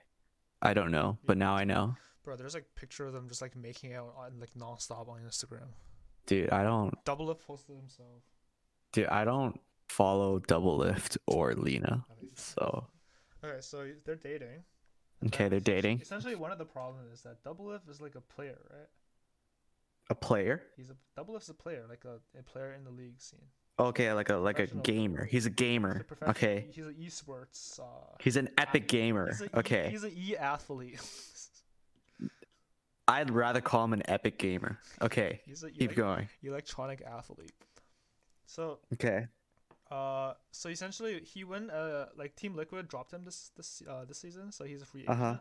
[0.63, 1.97] I don't know, but now I know.
[2.25, 5.69] Bro, there's like picture of them just like making out on like nonstop on Instagram.
[6.27, 8.23] Dude, I don't Doublelift posted himself.
[8.93, 12.05] dude, I don't follow Doublelift or Leena.
[12.35, 12.89] So
[13.47, 14.65] Okay, so they're dating.
[15.27, 16.01] okay, they're dating.
[16.01, 18.89] Essentially, one of the problems is that Doublelift is like a player, right?
[20.11, 20.63] A player?
[20.77, 23.41] He's a Doublelift's a player, like a, a player in the league scene.
[23.79, 25.25] Okay, like a like a gamer.
[25.25, 26.07] He's a He's gamer.
[26.23, 26.67] a Okay.
[26.73, 27.79] He's an esports.
[27.79, 27.83] Uh,
[28.21, 29.27] He's an epic gamer.
[29.29, 29.89] he's a Okay.
[29.91, 31.01] He's an e athlete.
[33.09, 34.79] I'd rather call him an epic gamer.
[35.01, 35.41] Okay.
[35.47, 36.29] he's a Keep elec- going.
[36.43, 37.53] electronic athlete.
[38.47, 39.27] So, Okay.
[39.91, 41.71] Uh, so essentially, he went.
[41.71, 45.03] Uh, like Team Liquid dropped him this this uh this season, so he's a free
[45.03, 45.21] agent.
[45.21, 45.37] Uh-huh.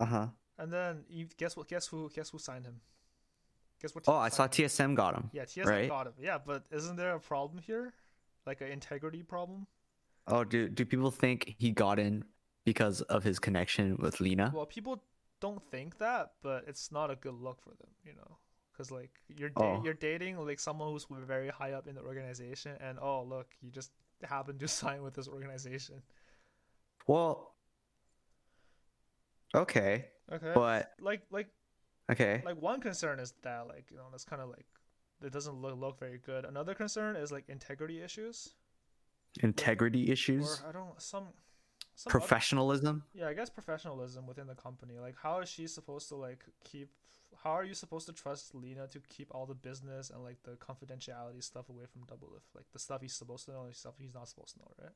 [0.00, 0.26] Uh-huh.
[0.58, 1.68] And then you guess what?
[1.68, 2.10] Guess who?
[2.14, 2.80] Guess who signed him?
[3.82, 4.04] Guess what?
[4.08, 4.50] Oh, I saw him?
[4.50, 5.30] TSM got him.
[5.32, 5.88] Yeah, TSM right?
[5.88, 6.14] got him.
[6.18, 7.92] Yeah, but isn't there a problem here?
[8.46, 9.66] Like an integrity problem?
[10.26, 12.24] Oh, do do people think he got in
[12.64, 14.52] because of his connection with Leena?
[14.54, 15.02] Well, people
[15.40, 18.38] don't think that, but it's not a good look for them, you know.
[18.76, 19.82] Because like you're da- Oh.
[19.84, 23.70] you're dating like someone who's very high up in the organization, and oh look, you
[23.70, 23.90] just
[24.22, 26.02] happen to sign with this organization.
[27.06, 27.54] Well,
[29.54, 30.52] okay, Okay.
[30.54, 31.48] but like like
[32.10, 32.42] okay.
[32.44, 34.66] like one concern is that like you know that's kind of like
[35.22, 36.44] it doesn't look look very good.
[36.44, 38.54] Another concern is like integrity issues,
[39.42, 41.28] Integrity or issues, I don't some.
[41.96, 43.04] Some other- professionalism.
[43.14, 44.98] Yeah, I guess professionalism within the company.
[44.98, 46.90] Like, how is she supposed to like keep?
[47.42, 50.52] How are you supposed to trust Leena to keep all the business and like the
[50.56, 52.54] confidentiality stuff away from Doublelift?
[52.54, 54.92] Like the stuff he's supposed to know, and stuff he's not supposed to know, right?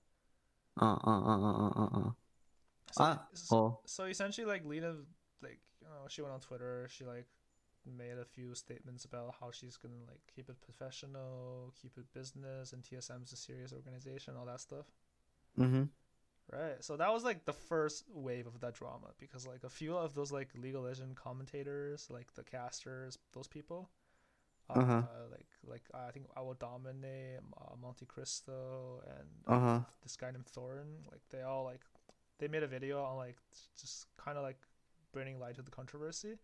[0.80, 2.00] Uh uh uh uh uh uh.
[2.08, 2.10] uh.
[2.92, 4.94] So, Ah, s- well, so essentially, like Leena,
[5.42, 6.86] like you know, she went on Twitter.
[6.90, 7.26] She like
[7.86, 12.72] made a few statements about how she's gonna like keep it professional, keep it business,
[12.72, 14.86] and TSM's a serious organization, all that stuff.
[15.58, 15.84] mm-hmm.
[16.52, 16.82] Right.
[16.82, 20.14] So that was like the first wave of that drama because like a few of
[20.14, 23.88] those like League of Legend commentators, like the casters, those people,
[24.70, 25.02] uh, Uh-huh.
[25.30, 29.80] like like I think IWillDominate uh, Monte Cristo and Uh huh.
[30.02, 31.06] this guy named Thorin.
[31.10, 31.82] Like they all like
[32.38, 33.36] they made a video on like
[33.80, 34.58] just kind of like
[35.12, 36.38] bringing light to the controversy,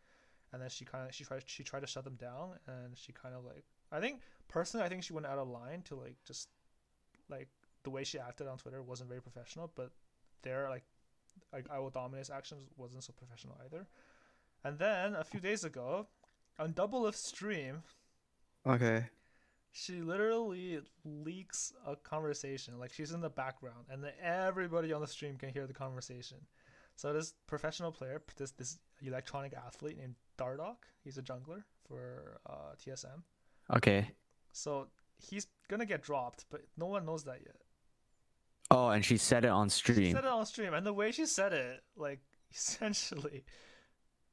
[0.53, 3.12] and then she kind of she tried she tried to shut them down, and she
[3.12, 6.16] kind of like I think personally I think she went out of line to like
[6.27, 6.49] just
[7.29, 7.49] like
[7.87, 9.90] the way she acted on Twitter wasn't very professional, but
[10.42, 10.85] there like
[11.53, 13.87] like IWillDominate's actions wasn't so professional either.
[14.64, 16.09] And then a few days ago,
[16.59, 17.83] on Doublelift stream,
[18.66, 19.05] Okay.
[19.70, 25.07] she literally leaks a conversation like she's in the background and then everybody on the
[25.16, 26.38] stream can hear the conversation
[26.96, 32.72] so this professional player this this electronic athlete named Dardoch he's a jungler for uh,
[32.83, 33.18] tsm
[33.79, 34.11] Okay.
[34.53, 34.88] so
[35.29, 37.61] he's gonna get dropped but no one knows that yet
[38.71, 40.07] Oh, and she said it on stream.
[40.07, 42.21] she said it on stream and the way she said it like
[42.55, 43.45] essentially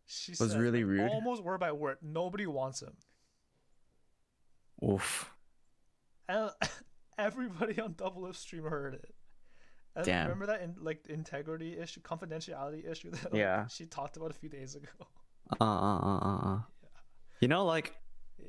[0.05, 1.09] she Was said, really like, rude?
[1.11, 2.93] almost word by word nobody wants him
[4.83, 5.31] Oof.
[6.27, 6.49] and
[7.17, 9.13] everybody on Doublelift stream heard it.
[9.95, 10.23] And Damn.
[10.25, 13.67] remember that in like integrity issue, confidentiality issue that like, Yeah.
[13.67, 14.87] she talked about a few days ago.
[15.61, 16.55] Uh uh uh uh.
[16.55, 16.59] uh.
[17.39, 17.95] You know, like
[18.39, 18.47] yeah.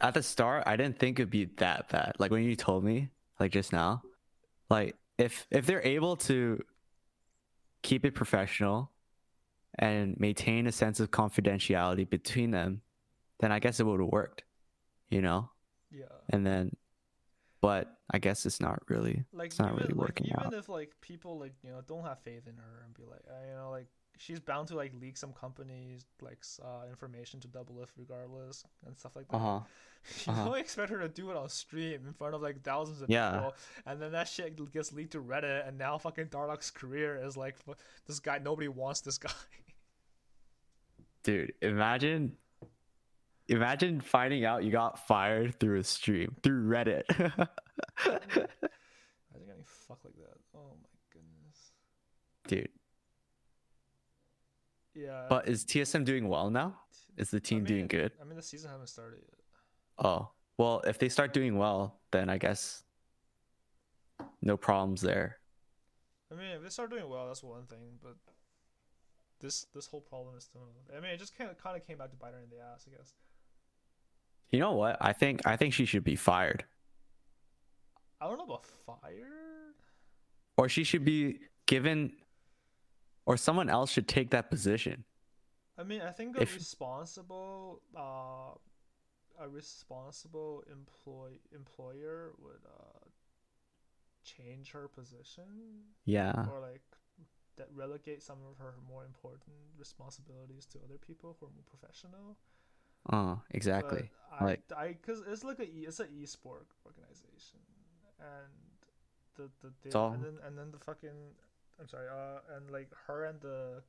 [0.00, 2.12] at the start, I didn't think it'd be that bad.
[2.18, 3.08] Like when you told me,
[3.40, 4.02] like just now,
[4.68, 6.60] like if if they're able to
[7.82, 8.90] keep it professional
[9.78, 12.82] and maintain a sense of confidentiality between them,
[13.40, 14.44] then I guess it would have worked.
[15.10, 15.50] You know,
[15.90, 16.04] Yeah.
[16.30, 16.74] and then,
[17.60, 19.24] but I guess it's not really.
[19.32, 20.54] Like It's not even, really like, working even out.
[20.54, 23.54] if like people like you know don't have faith in her and be like you
[23.54, 28.64] know like she's bound to like leak some companies like uh, information to Doublelift regardless
[28.86, 29.36] and stuff like that.
[29.36, 29.60] Uh huh.
[30.26, 30.44] You uh-huh.
[30.46, 33.30] don't expect her to do it on stream in front of like thousands of Yeah.
[33.32, 33.54] people,
[33.86, 37.54] and then that shit gets leaked to Reddit, and now fucking Dardoch's career is like
[38.06, 38.38] this guy.
[38.38, 39.30] Nobody wants this guy.
[41.22, 42.36] Dude, imagine
[43.48, 47.04] imagine finding out you got fired through a stream, through Reddit.
[47.08, 48.18] I
[49.30, 50.38] Imagine getting fucked like that.
[50.54, 51.72] Oh my goodness.
[52.48, 52.68] Dude,
[54.94, 55.26] Yeah.
[55.28, 56.78] but is TSM doing well now?
[57.16, 58.12] Is the I team doing good?
[58.20, 59.38] I mean, the season hasn't started yet.
[60.04, 62.84] Oh, well, if they start doing well, then I guess
[64.40, 65.38] no problems there.
[66.30, 67.98] I mean, if they start doing well, that's one thing.
[68.02, 68.16] But
[69.40, 70.62] this this whole problem is still.
[70.96, 72.62] I mean, it just kind of kind of came back to bite her in the
[72.62, 73.14] ass, I guess.
[74.50, 74.96] You know what?
[75.00, 76.64] I think I think she should be fired.
[78.20, 79.74] I don't know about fired.
[80.56, 82.12] Or she should be given
[83.26, 85.04] or someone else should take that position.
[85.78, 88.54] I mean, I think a If- responsible, uh,
[89.38, 93.08] a responsible employ employer would uh
[94.24, 96.46] change her position Yeah.
[96.50, 96.82] or like
[97.56, 102.36] that relegate some of her more important responsibilities to other people who are more professional.
[103.10, 104.10] Uh, exactly.
[104.30, 107.60] But I, Like- I, cause it's like a it's an e-sport organization,
[108.20, 108.52] and
[109.34, 109.50] the
[109.82, 111.34] the all- and then and then the fucking,
[111.82, 113.82] I'm sorry, uh, and like her and the,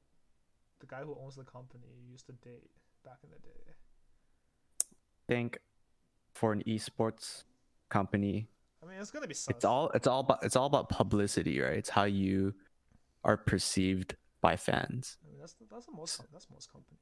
[0.80, 2.72] the guy who owns the company used to date
[3.06, 3.76] back in the day.
[5.28, 5.60] think
[6.34, 7.44] for an esports
[7.90, 8.48] company,
[8.82, 9.50] I mean, it's gonna be sus.
[9.50, 11.78] it's all it's all about it's all about publicity, right?
[11.78, 12.56] It's how you
[13.24, 15.18] are perceived by fans.
[15.24, 16.98] I mean, that's the, that's the most that's most companies.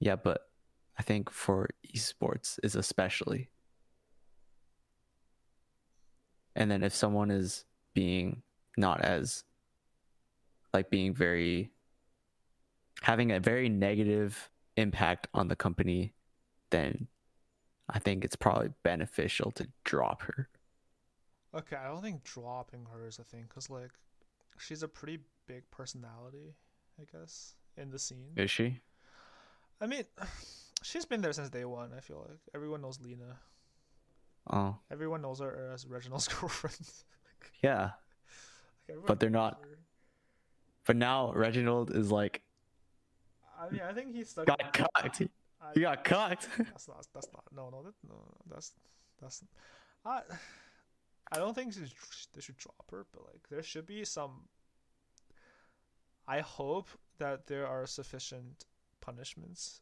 [0.00, 0.48] Yeah, but
[0.98, 3.50] I think for esports is especially.
[6.56, 7.64] And then if someone is
[7.94, 8.42] being
[8.76, 9.44] not as
[10.72, 11.70] like being very
[13.02, 16.12] having a very negative impact on the company,
[16.70, 17.06] then
[17.88, 20.48] I think it's probably beneficial to drop her.
[21.54, 23.92] Okay, I don't think dropping her is a thing, cause like,
[24.58, 26.54] she's a pretty big personality,
[27.00, 28.32] I guess, in the scene.
[28.36, 28.80] Is she?
[29.80, 30.04] I mean,
[30.82, 31.90] she's been there since day one.
[31.96, 33.38] I feel like everyone knows Leena.
[34.50, 36.76] Oh, Everyone knows her as Reginald's girlfriend.
[37.62, 37.90] yeah.
[39.06, 39.60] But they're not-.
[40.86, 42.42] But now Reginald is like
[43.60, 44.46] I mean, I think he's stuck.
[44.46, 45.22] got cucked.
[45.62, 46.48] I, He got cucked.
[46.58, 47.06] that's not.
[47.14, 47.44] That's not.
[47.54, 48.14] No, no, that, no.
[48.14, 48.72] no, That's
[49.20, 49.42] that's.
[50.04, 50.20] I
[51.32, 54.42] I don't think they should- they should drop her, but like there should be some.
[56.26, 58.64] I hope that there are sufficient
[59.00, 59.80] punishments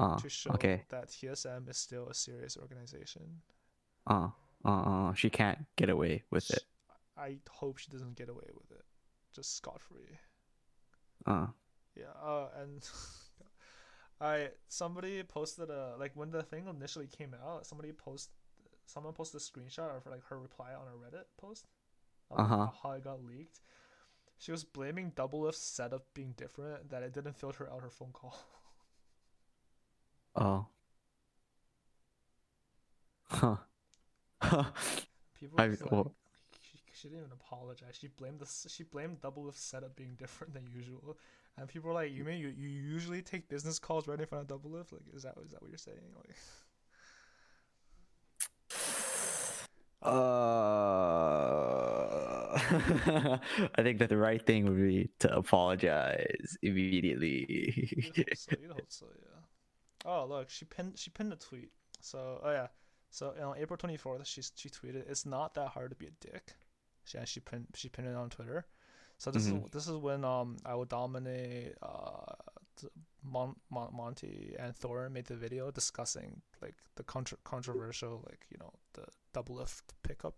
[0.00, 0.84] Oh, to show okay.
[0.90, 3.42] that TSM is still a serious organization.
[4.06, 4.28] Uh,
[4.64, 4.68] uh,
[5.08, 6.62] uh, she can't get away with it.
[7.18, 8.84] I hope she doesn't get away with it,
[9.34, 10.18] just scot free.
[11.26, 11.46] Uh,
[11.96, 12.12] Yeah.
[12.22, 12.88] Uh, and
[14.20, 18.30] I somebody posted a like when the thing initially came out, somebody post
[18.86, 21.66] someone posted a screenshot of like her reply on a Reddit post.
[22.30, 22.68] Uh-huh.
[22.82, 23.60] How it got leaked.
[24.38, 28.38] She was blaming Doublelift's setup being different that it didn't filter out her phone call.
[30.36, 30.66] oh.
[33.30, 33.56] Huh.
[34.40, 34.64] Huh.
[35.38, 36.14] People I- like, well-
[37.00, 37.96] she, didn't even apologize.
[38.00, 41.18] She blamed the she blamed Doublelift's setup being different than usual.
[41.56, 44.42] And people were like, "You mean you, you usually take business calls right in front
[44.42, 44.92] of Double Lift?
[44.92, 46.36] Like, is that is that what you're saying?" Like,
[50.00, 50.08] Uh,
[53.74, 57.90] I think that the right thing would be to apologize immediately.
[58.14, 59.40] You'd hope so, you'd hope so, yeah.
[60.04, 61.72] Oh, look, she pinned she pinned a tweet.
[62.00, 62.68] So, oh yeah.
[63.10, 66.10] So on April twenty fourth, she she tweeted, "It's not that hard to be a
[66.20, 66.54] dick."
[67.08, 68.66] She she pinned she pinned it on Twitter.
[69.18, 69.64] So this Mhm.
[69.64, 72.34] is this is when um IWillDominate uh
[73.24, 78.58] Mon, Mon, Monty and Thor made the video discussing like the contra- controversial like you
[78.58, 80.36] know the Doublelift pickup,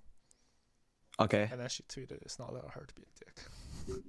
[1.18, 1.48] okay.
[1.52, 3.37] and then she tweeted, "It's not that hard to be a dick."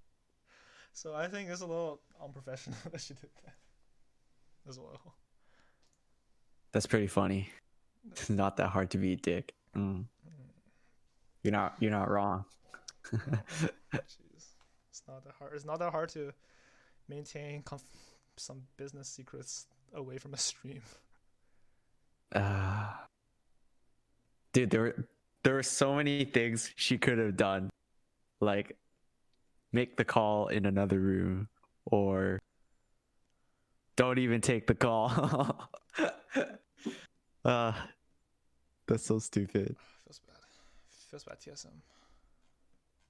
[0.94, 3.56] so I think it's a little unprofessional that she did that
[4.70, 5.16] as well.
[6.72, 7.50] That's pretty funny.
[8.12, 9.54] It's not that hard to be a dick.
[9.76, 10.06] Mm.
[11.44, 11.76] You're not.
[11.80, 12.46] You're not wrong.
[13.12, 14.46] Jeez,
[14.90, 15.54] it's not that hard.
[15.56, 16.32] It's not that hard to
[17.10, 17.84] maintain conf-
[18.38, 20.82] some business secrets away from a stream.
[22.34, 22.92] Uh,
[24.54, 25.08] dude, there were
[25.44, 27.70] there were so many things she could have done,
[28.40, 28.78] like
[29.74, 31.48] make the call in another room,
[31.86, 32.40] or
[33.96, 35.70] don't even take the call.
[37.46, 37.74] uh,
[38.88, 39.76] that's so stupid,
[41.12, 41.68] Feels bad, TSM.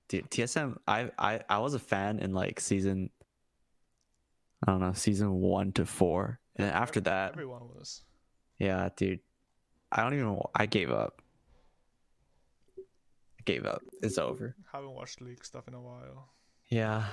[0.08, 0.30] dude.
[0.32, 3.12] TSM, I I I was a fan in like season.
[4.68, 8.04] I don't know, season one to four, and then after that, everyone was.
[8.58, 9.20] Yeah, dude.
[9.92, 10.40] I don't even.
[10.56, 11.22] I gave up.
[12.78, 13.84] I gave up.
[14.02, 14.56] It's over.
[14.72, 16.30] Haven't watched league stuff in a while.
[16.70, 17.06] Yeah.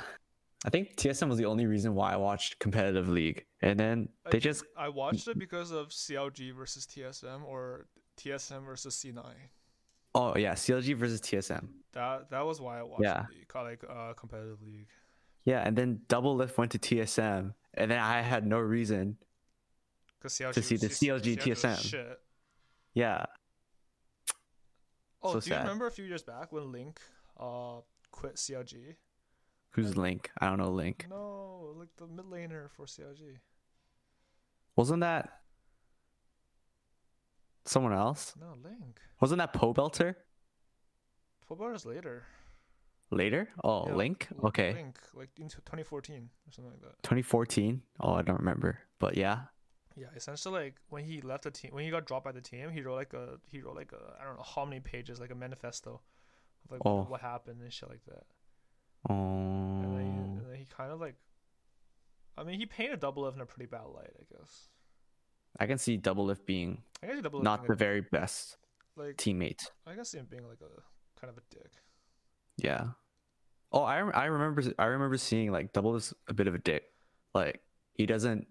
[0.64, 4.33] I think TSM was the only reason why I watched competitive league, and then they
[4.33, 7.87] think just I watched it because of CLG versus TSM or
[8.18, 9.22] TSM versus C9.
[10.18, 11.68] Oh yeah, CLG versus TSM.
[11.92, 13.26] That that was why I watched Yeah.
[13.31, 14.88] the co- like uh, competitive league.
[15.44, 19.16] Yeah, and then Doublelift went to TSM, and then I had no reason.
[20.24, 21.90] CLG To see the CLG was TSM.
[21.90, 22.20] Shit.
[22.94, 23.24] Yeah,
[25.22, 27.00] Oh, So do you remember a few years back when Link
[27.38, 28.96] uh quit CLG?
[29.70, 30.31] who's Link?
[30.40, 31.07] I don't know Link.
[31.09, 33.38] No, like the mid laner for CLG.
[34.76, 35.40] Wasn't that
[37.68, 38.35] someone else?
[38.40, 39.00] No, Link.
[39.20, 40.14] Wasn't that Pobelter
[41.46, 42.24] Football is later.
[43.11, 43.48] later?
[43.64, 44.28] Oh, Yeah, Link.
[44.42, 47.02] L- Okay, Link, like into 2014 or something like that.
[47.02, 47.83] 2014.
[48.00, 49.42] Oh, I don't remember, but yeah.
[49.96, 52.70] Yeah, essentially, like when he left the team, when he got dropped by the team,
[52.70, 55.31] he wrote like a he wrote like a I don't know how many pages, like
[55.33, 56.00] a manifesto,
[56.64, 57.02] of like Oh.
[57.04, 58.24] what, happened and shit like that.
[59.09, 61.16] And then, he, Oh, and then he kind of like,
[62.37, 64.68] I mean, he painted Doublelift in a pretty bad light, I guess.
[65.58, 68.56] I can see Doublelift being I guess Double not the very best
[68.96, 69.70] like teammate.
[69.87, 71.72] I guess him being like a kind of a dick.
[72.56, 72.88] Yeah.
[73.72, 76.84] Oh, I I remember I remember seeing like Double is a bit of a dick.
[77.34, 77.61] Like
[77.94, 78.46] he doesn't.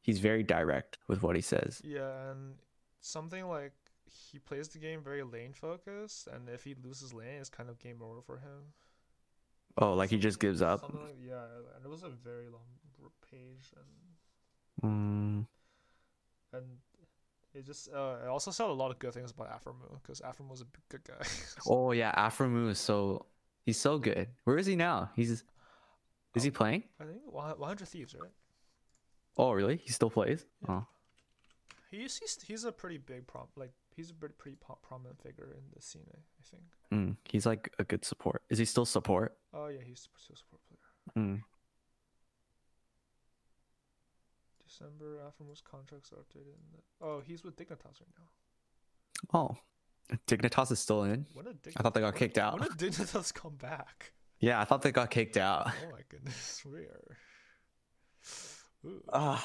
[0.00, 1.80] He's very direct with what he says.
[1.84, 2.54] Yeah, and
[3.00, 3.72] something like
[4.04, 7.78] he plays the game very lane focused, and if he loses lane, it's kind of
[7.78, 8.74] game over for him.
[9.78, 10.82] Oh, like he just gives up.
[10.82, 11.44] Like yeah,
[11.76, 12.62] and it was a very long
[13.30, 13.86] page, and
[14.82, 15.46] Mm,
[16.52, 16.64] and
[17.54, 20.50] it just uh, it also said a lot of good things about Aphromoo because Aphromoo
[20.50, 21.24] was a good guy.
[21.68, 23.26] oh yeah, Aphromoo is so
[23.64, 24.28] he's so good.
[24.44, 25.10] Where is he now?
[25.16, 25.44] He's
[26.34, 26.84] is he playing?
[27.00, 28.30] I think 100 Thieves, right?
[29.36, 29.76] Oh really?
[29.76, 30.44] He still plays?
[30.68, 30.74] Yeah.
[30.76, 30.86] Oh,
[31.90, 35.62] He's he's he's a pretty big prom like he's a pretty pretty prominent figure in
[35.76, 36.06] the scene.
[36.10, 36.62] I I think.
[36.90, 38.42] mm, he's like a good support.
[38.48, 39.36] Is he still support?
[39.52, 41.26] Oh yeah, he's still support player.
[41.26, 41.42] Mm.
[44.78, 46.54] December after most contracts are updated.
[46.54, 47.06] In the...
[47.06, 49.38] Oh, he's with Dignitas right now.
[49.38, 49.56] Oh,
[50.26, 51.26] Dignitas is still in.
[51.36, 52.58] Dignitas, I thought they got kicked out.
[52.58, 54.12] When did Dignitas come back?
[54.40, 55.68] Yeah, I thought they got kicked out.
[55.68, 57.16] Oh my goodness, we are.
[58.86, 59.44] Ooh, Ah,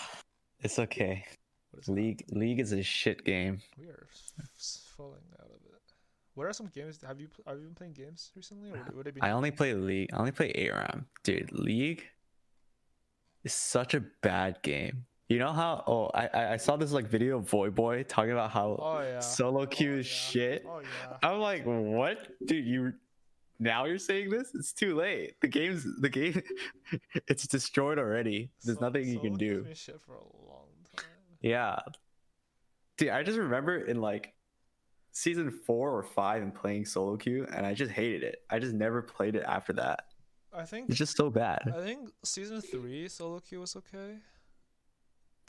[0.62, 1.24] it's okay.
[1.72, 1.92] what is that?
[1.94, 3.60] League League is a shit game.
[3.78, 5.82] We are f- falling out of it.
[6.34, 7.00] What are some games?
[7.06, 9.22] Have you have you been playing games recently, or would it be?
[9.22, 10.10] I only play League.
[10.14, 11.06] I only play ARAM.
[11.24, 12.04] Dude, League
[13.44, 15.06] is such a bad game.
[15.30, 15.84] You know how?
[15.88, 19.20] Oh, I I- I saw this like video of Voyboy talking about how Oh yeah.
[19.20, 20.12] solo oh, queue oh, is yeah.
[20.32, 20.66] shit.
[20.68, 21.18] Oh yeah.
[21.22, 22.66] I'm like, what, dude?
[22.66, 22.94] You
[23.60, 24.52] now you're saying this?
[24.56, 25.42] It's too late.
[25.42, 26.42] The game's the game.
[27.28, 28.52] it's destroyed already.
[28.64, 29.64] There's So- nothing you can do.
[29.64, 31.06] been shit for a long time.
[31.42, 31.80] Yeah,
[32.98, 33.10] dude.
[33.10, 34.34] I just remember in like
[35.12, 38.44] season four or five and playing solo queue, and I just hated it.
[38.50, 40.06] I just never played it after that.
[40.54, 41.60] I think It's just so bad.
[41.68, 44.16] I think season three solo queue was okay.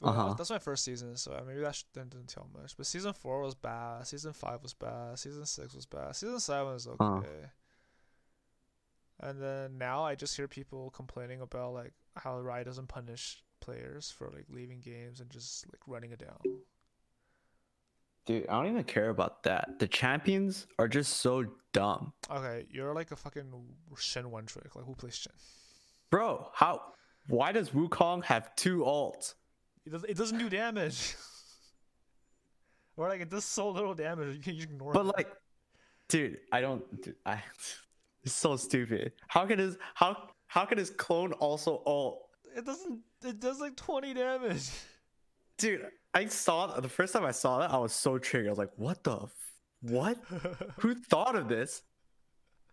[0.03, 0.35] Uh-huh.
[0.39, 2.77] That's my first season, so maybe that didn't, didn't tell much.
[2.77, 4.07] But season four was bad.
[4.07, 5.19] Season five was bad.
[5.19, 6.15] Season six was bad.
[6.15, 7.01] Season seven was okay.
[7.01, 7.47] Uh.
[9.21, 14.11] And then now I just hear people complaining about like how Riot doesn't punish players
[14.11, 16.39] for like leaving games and just like running it down.
[18.27, 19.79] Dude, I don't even care about that.
[19.79, 22.13] The champions are just so dumb.
[22.31, 23.51] Okay, you're like a fucking
[23.97, 24.77] Shen one trick.
[24.77, 25.33] Like who plays Shen?
[26.11, 26.83] Bro, how
[27.27, 29.35] why does Wukong have two ults?
[29.89, 30.05] It does.
[30.05, 31.17] It doesn't do damage.
[32.99, 34.37] or like it does so little damage.
[34.37, 34.95] You can you ignore it.
[34.95, 35.17] But it.
[35.17, 35.33] like
[36.09, 37.43] dude, I don't dude, I
[38.23, 39.13] it's so stupid.
[39.29, 42.29] How can his how how can his clone also ult?
[42.55, 43.01] It doesn't.
[43.25, 44.69] It does like twenty damage.
[45.57, 48.49] Dude, I saw the first time I saw that, I was so triggered.
[48.49, 49.31] I was like, what the f-
[49.81, 50.19] what?
[50.81, 51.83] Who thought of this?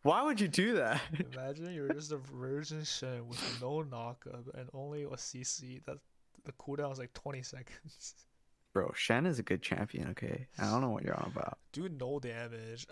[0.03, 1.01] Why would you do that?
[1.33, 5.83] Imagine you're just a virgin Shen with no knockup and only a CC.
[5.85, 5.97] That
[6.45, 8.15] the cooldown is like twenty seconds.
[8.73, 10.47] Bro, Shen is a good champion, okay?
[10.59, 11.59] I don't know what you're on about.
[11.71, 12.85] Do no damage.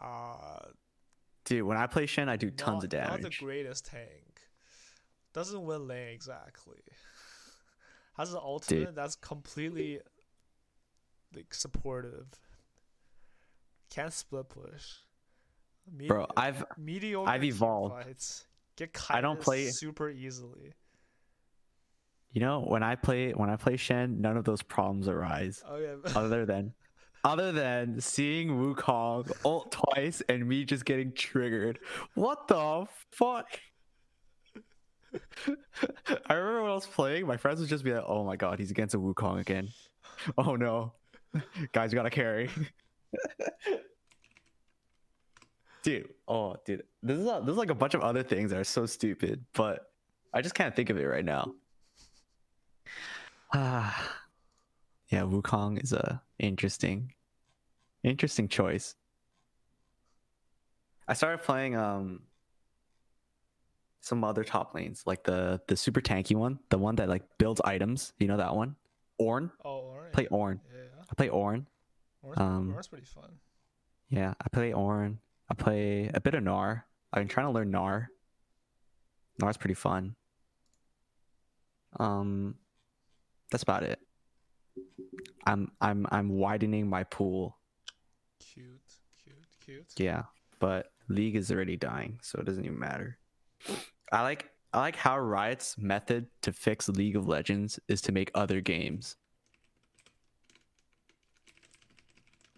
[0.00, 0.64] Ah,
[1.44, 4.40] Dude, when I play Shen, I do tons of not- Not the greatest tank.
[5.34, 6.80] Doesn't win lane exactly.
[8.16, 10.00] Has an ultimate that's completely
[11.34, 12.26] like supportive.
[13.90, 14.84] Can't split push.
[15.92, 18.04] Medi- Bro, I've mediocre I've evolved.
[18.04, 18.46] Fights.
[18.76, 20.72] Get I don't play- super easily.
[22.32, 25.62] You know, when I play when I play Shen, none of those problems arise.
[25.66, 25.94] Oh yeah.
[26.14, 26.74] Other than
[27.26, 31.80] other than seeing Wukong ult twice and me just getting triggered.
[32.14, 33.48] What the fuck?
[36.28, 38.60] I remember when I was playing, my friends would just be like, "Oh my god,
[38.60, 39.68] he's against a Wukong again."
[40.38, 40.94] Oh no,
[41.72, 42.48] guys, you gotta carry.
[45.82, 48.58] dude, oh dude, this is a, this is like a bunch of other things that
[48.58, 49.90] are so stupid, but
[50.32, 51.52] I just can't think of it right now.
[53.52, 54.16] Ah,
[55.08, 57.12] yeah, Wukong is a interesting,
[58.02, 58.94] interesting choice.
[61.08, 62.22] I started playing um
[64.00, 67.60] some other top lanes, like the the super tanky one, the one that like builds
[67.62, 68.12] items.
[68.18, 68.76] You know that one,
[69.20, 69.50] Ornn.
[69.64, 70.12] Oh, alright.
[70.12, 70.60] Play Ornn.
[70.72, 71.66] Yeah, I play Ornn.
[72.22, 73.38] Orange, Um, Orange pretty fun.
[74.08, 75.18] Yeah, I play Ornn.
[75.48, 76.82] I play a bit of Gnar.
[77.12, 78.08] i am trying to learn Gnar.
[79.40, 80.16] Gnar's pretty fun.
[81.98, 82.56] Um,
[83.50, 83.98] that's about it.
[85.46, 87.56] I'm I'm I'm widening my pool.
[88.40, 88.66] Cute,
[89.22, 89.86] cute, cute.
[89.96, 90.22] Yeah,
[90.58, 93.18] but League is already dying, so it doesn't even matter.
[94.12, 98.30] I like I like how Riot's method to fix League of Legends is to make
[98.34, 99.16] other games.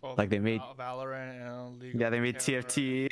[0.02, 1.94] Oh, Like they made- Val- Valorant and League.
[2.00, 2.62] Yeah, they made Terror.
[2.62, 3.08] TFT.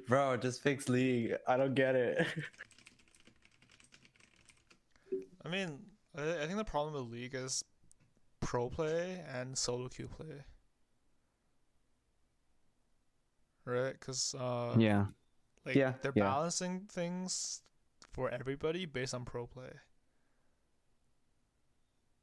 [0.06, 1.34] Bro, just fix League.
[1.48, 2.26] I don't get it.
[5.44, 5.78] I mean,
[6.16, 7.64] I, I think the problem with League is
[8.40, 10.44] pro play and solo queue play.
[13.64, 13.92] Right?
[13.92, 15.06] Because uh, yeah.
[15.64, 16.24] like yeah, they're yeah.
[16.24, 17.62] balancing things
[18.12, 19.70] for everybody based on pro play.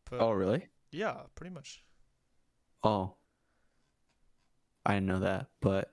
[0.09, 0.68] But Oh, really?
[0.91, 1.84] yeah, pretty much.
[2.84, 3.13] Oh.
[4.86, 5.91] I didn't know that, but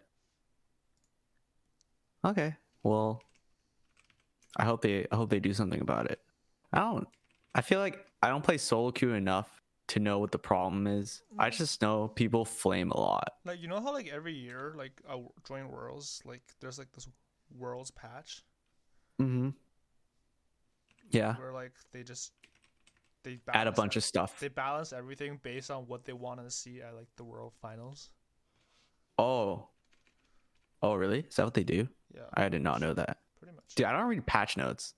[2.24, 2.54] okay.
[2.84, 3.20] Well,
[4.56, 6.20] I hope they I hope they do something about it.
[6.74, 7.08] I don't
[7.54, 11.22] I feel like I don't play solo queue enough to know what the problem is.
[11.38, 13.34] I just know people flame a lot.
[13.44, 17.08] Like you know how like every year like uh, join Worlds like there's like this
[17.56, 18.42] Worlds patch
[19.22, 19.50] Mm-hmm.
[21.10, 21.36] Yeah.
[21.36, 22.32] where like they just
[23.22, 24.40] they Add a bunch ev- of stuff.
[24.40, 28.10] they balance everything based on what they want to see at like the World Finals.
[29.18, 29.68] Oh.
[30.82, 31.20] Oh, really?
[31.20, 31.88] Is that what they do?
[32.14, 33.18] Yeah, I did not know that.
[33.38, 33.74] pretty much.
[33.76, 34.94] Dude, I don't read patch notes.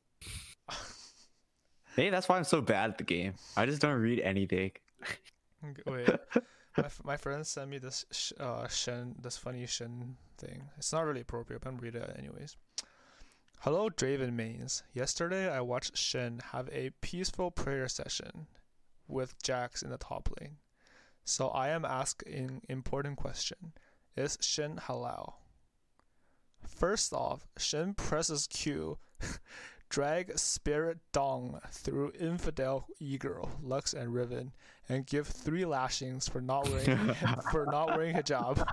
[1.97, 3.34] Maybe that's why I'm so bad at the game.
[3.57, 4.72] I just don't read anything.
[5.86, 6.09] Wait,
[6.76, 10.64] my, f- my friend sent me this sh- uh Shen this funny Shen thing.
[10.76, 12.57] It's not really appropriate, but I'm reading it anyways.
[13.61, 14.82] Hello, Draven mains.
[14.92, 18.47] Yesterday, I watched Shen have a peaceful prayer session
[19.09, 20.57] with Jax in the top lane.
[21.24, 23.72] So I am asking important question:
[24.16, 25.34] Is Shen halal?
[26.66, 28.99] First off, Shen presses Q,
[29.89, 34.53] drag Spirit Dong through infidel e-girl Lux and Riven,
[34.89, 37.14] and give three lashings for not wearing
[37.51, 38.64] for not wearing hijab.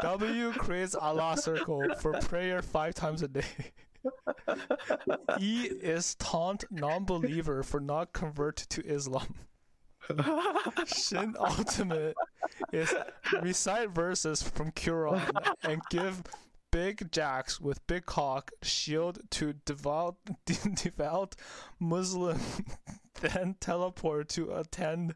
[0.00, 3.44] W creates Allah circle for prayer five times a day.
[5.40, 9.34] E is taunt non-believer for not convert to Islam.
[10.86, 12.16] Shen ultimate
[12.72, 12.92] is
[13.40, 16.22] recite verses from Quran and give
[16.72, 20.16] big jacks with big cock shield to devout
[20.74, 21.36] devout
[21.78, 22.40] Muslim,
[23.20, 25.14] then teleport to attend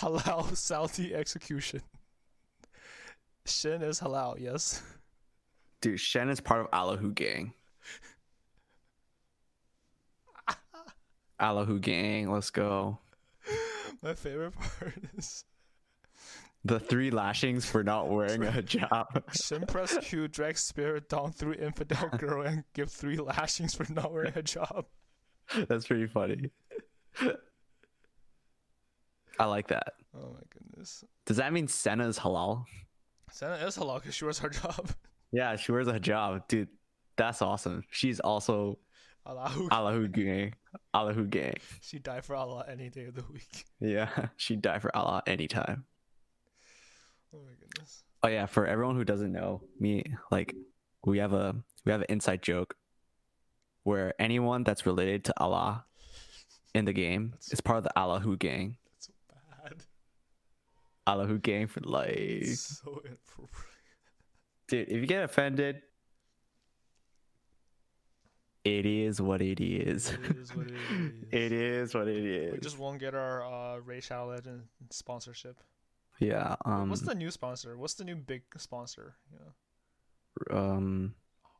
[0.00, 1.80] halal Saudi execution.
[3.46, 4.82] Shen is halal, yes.
[5.80, 7.54] Dude, Shen is part of Allahu gang.
[11.40, 12.98] Allahu gang, let's go.
[14.00, 15.44] My favorite part is
[16.64, 19.22] The three lashings for not wearing a hijab.
[19.34, 24.12] Shen press Q drag spirit down through infidel girl and give three lashings for not
[24.12, 24.86] wearing a job.
[25.68, 26.50] That's pretty funny.
[29.38, 29.94] I like that.
[30.14, 31.04] Oh my goodness.
[31.26, 32.64] Does that mean Senna's halal?
[33.32, 34.90] Senna is halal because she wears her job.
[35.34, 36.46] Yeah, she wears a hijab.
[36.46, 36.68] Dude,
[37.16, 37.84] that's awesome.
[37.90, 38.78] She's also
[39.26, 39.66] Allahu.
[39.70, 40.52] Allahu gang.
[40.92, 41.54] Allahu gang.
[41.80, 43.64] She died for Allah any day of the week.
[43.80, 45.84] Yeah, she'd die for Allah anytime.
[47.34, 48.02] Oh my goodness.
[48.22, 50.54] Oh yeah, for everyone who doesn't know, me like
[51.04, 52.76] we have a we have an inside joke
[53.84, 55.84] where anyone that's related to Allah
[56.74, 58.76] in the game That's- is part of the Allahu gang.
[58.94, 59.12] That's so
[59.64, 59.82] bad.
[61.06, 62.10] Allahu gang for life.
[62.16, 63.68] It's so inappropriate.
[64.68, 65.82] Dude, if you get offended,
[68.64, 70.10] it is what it is.
[70.12, 71.24] It is what it is.
[71.32, 75.56] it is what it We just won't get our uh, Raid Shadow Legend sponsorship.
[76.26, 76.56] Yeah.
[76.64, 76.88] Um.
[76.90, 77.76] What's the new sponsor?
[77.76, 79.14] What's the new big sponsor?
[79.32, 80.56] Yeah.
[80.56, 81.14] um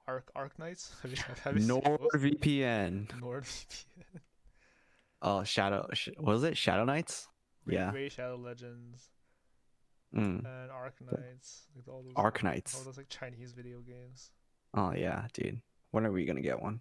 [0.08, 0.90] Arc Arknights.
[1.02, 1.66] Have you have you?
[1.66, 3.08] NordVPN?
[3.20, 3.84] NordVPN.
[5.24, 5.86] Oh, Shadow.
[5.94, 7.28] Sh- was it Shadow Knights?
[7.64, 7.92] Ray, Yeah.
[7.92, 9.08] Raid Shadow Legends
[10.12, 10.44] Mm.
[10.44, 11.62] and Arknights.
[11.76, 12.12] Like all those.
[12.16, 14.30] Arc All those like Chinese video games.
[14.74, 15.60] Oh yeah, dude.
[15.92, 16.80] When are we gonna get one?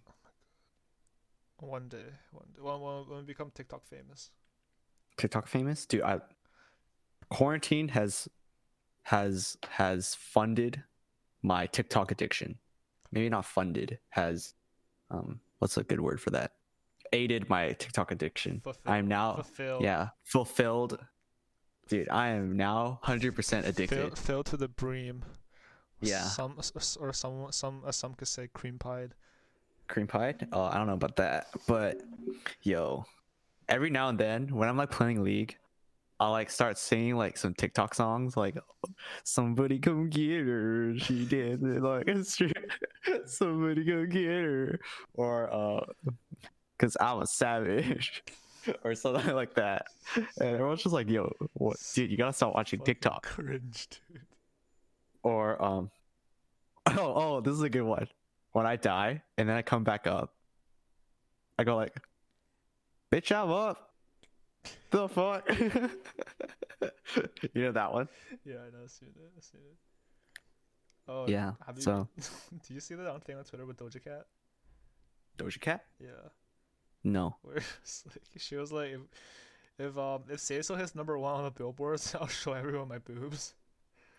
[1.58, 4.30] One day, one day, when, when, when we become TikTok famous.
[5.16, 6.02] TikTok famous, dude.
[6.02, 6.18] I
[7.32, 8.28] quarantine has
[9.04, 10.82] has has funded
[11.42, 12.58] my TikTok addiction.
[13.10, 14.54] maybe not funded has
[15.10, 16.52] um what's a good word for that
[17.12, 19.82] aided my tiktok addiction Fulfill- i'm now fulfilled.
[19.82, 20.98] yeah fulfilled
[21.88, 25.24] dude i am now 100% Fill, addicted filled to the brim.
[26.00, 26.24] Yeah.
[26.24, 26.56] Some
[26.98, 29.14] or some some as some could say cream pied.
[29.88, 32.00] cream pie oh i don't know about that but
[32.62, 33.04] yo
[33.68, 35.56] every now and then when i'm like playing league
[36.20, 38.56] i'll like start singing like some tiktok songs like
[39.24, 42.56] somebody come get her she dancing like a street
[43.26, 44.78] somebody go get her
[45.14, 45.84] or uh
[46.76, 48.22] because i'm a savage
[48.84, 49.86] or something like that.
[50.16, 53.22] And everyone's just like yo what dude you gotta stop watching Fucking tiktok.
[53.24, 54.22] Cringe, dude.
[55.22, 55.90] or um
[56.86, 58.08] oh oh this is a good one.
[58.52, 60.34] When i die and then i come back up
[61.58, 61.96] i go like
[63.10, 63.91] bitch i'm up
[64.90, 65.48] the fuck
[67.54, 68.08] you know that one
[68.44, 68.82] Yeah, I know.
[68.84, 69.32] I've seen it.
[69.36, 69.76] I've seen it.
[71.08, 72.08] Oh Yeah, Have you, so-
[72.66, 74.26] do you see that thing on Twitter with Doja Cat?
[75.38, 76.28] doja cat Yeah.
[77.04, 79.00] no Where like she was like, if,
[79.78, 82.98] if um if Say So hits number one on the billboards, I'll show everyone my
[82.98, 83.54] boobs.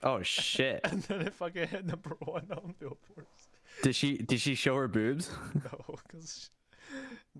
[0.01, 3.47] oh shit And then if I can hit number one on billboards,
[3.83, 6.49] did she did she show her boobs no, because.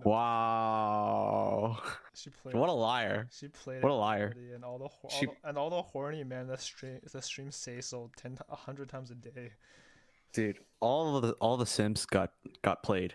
[0.04, 1.78] Wow
[2.14, 2.56] she, she played.
[2.56, 4.34] what a liar She played what a liar.
[4.54, 7.52] and all the, She- all the and all the horny men that stream that stream
[7.52, 9.52] Say So ten a hundred times a day.
[10.34, 12.32] dude all of the all the sims got
[12.64, 13.14] got played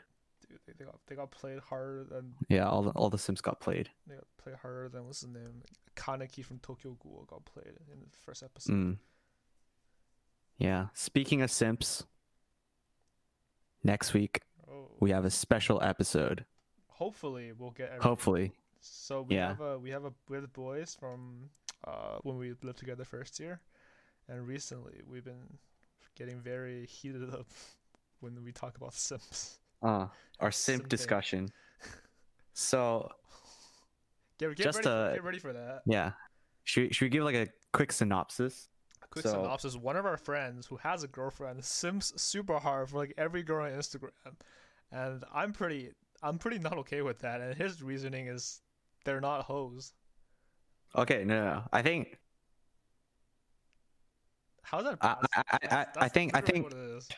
[0.49, 3.41] Dude, they, they got they got played harder than yeah all the all the sims
[3.41, 5.63] got played they got played harder than what's his name
[5.97, 8.73] Kaneki from Tokyo Ghoul got played in the first episode.
[8.73, 8.97] Mm.
[10.59, 10.87] Yeah.
[10.95, 12.05] Speaking of simps,
[13.83, 16.45] next week Oh, we have a special episode.
[16.89, 17.91] hopefully we'll get.
[17.91, 18.53] Every- Hopefully.
[18.81, 19.49] So we Yeah.
[19.49, 21.51] have a we have a we have the boys from
[21.87, 23.61] uh when we lived together first year,
[24.29, 25.59] and recently we've been
[26.17, 27.47] getting very heated up
[28.21, 29.59] when we talk about Sims.
[29.83, 30.07] Uh
[30.41, 30.89] our simp Simping.
[30.89, 31.49] discussion.
[32.55, 33.09] So
[34.39, 34.89] Get, get Just, ready.
[34.89, 35.83] for, get ready for that.
[35.87, 36.13] yeah.
[36.65, 38.69] Should should we give like a quick synopsis?
[39.23, 42.99] Quick so- synopsis: One of our friends who has a girlfriend sims super hard for
[42.99, 44.11] like every girl on Instagram,
[44.93, 45.93] and I'm pretty
[46.23, 47.41] I'm pretty not okay with that.
[47.41, 48.61] And his reasoning is
[49.05, 49.93] they're not hoes.
[50.97, 51.63] Okay, no, no.
[51.73, 52.19] I think
[54.63, 54.99] How's that?
[55.01, 57.09] I- I- I- I- I think- I think- what it is.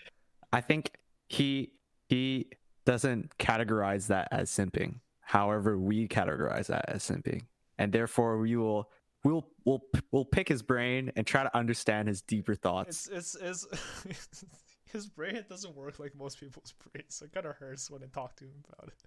[0.52, 0.92] I think
[1.28, 1.72] he
[2.08, 2.50] he
[2.84, 5.00] doesn't categorize that as simping.
[5.20, 7.42] However, we categorize that as simping,
[7.78, 8.90] and therefore we will
[9.24, 13.08] we'll we'll we'll pick his brain and try to understand his deeper thoughts.
[13.12, 14.44] It's it's it's
[14.92, 18.06] his brain doesn't work like most people's brains, so it kind of hurts when I
[18.06, 19.02] talk to him about it.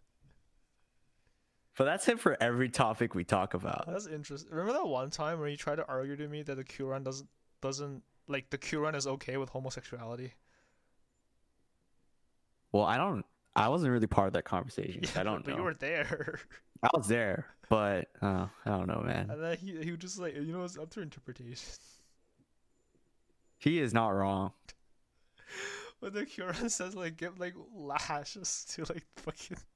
[1.75, 3.85] But that's it for every topic we talk about.
[3.87, 4.51] That's interesting.
[4.51, 7.27] Remember that one time where you tried to argue to me that the Quran doesn't
[7.61, 10.33] doesn't like the Quran is okay with homosexuality?
[12.71, 13.25] Well, I don't.
[13.55, 15.03] I wasn't really part of that conversation.
[15.03, 15.57] so I don't but know.
[15.57, 16.39] you were there,
[16.83, 19.29] I was there, but uh, I don't know, man.
[19.29, 21.57] and then he he was just like, you know, it's up to interpretation.
[23.57, 24.51] He is not wrong.
[26.01, 29.57] But the Quran says like give like lashes to like fucking.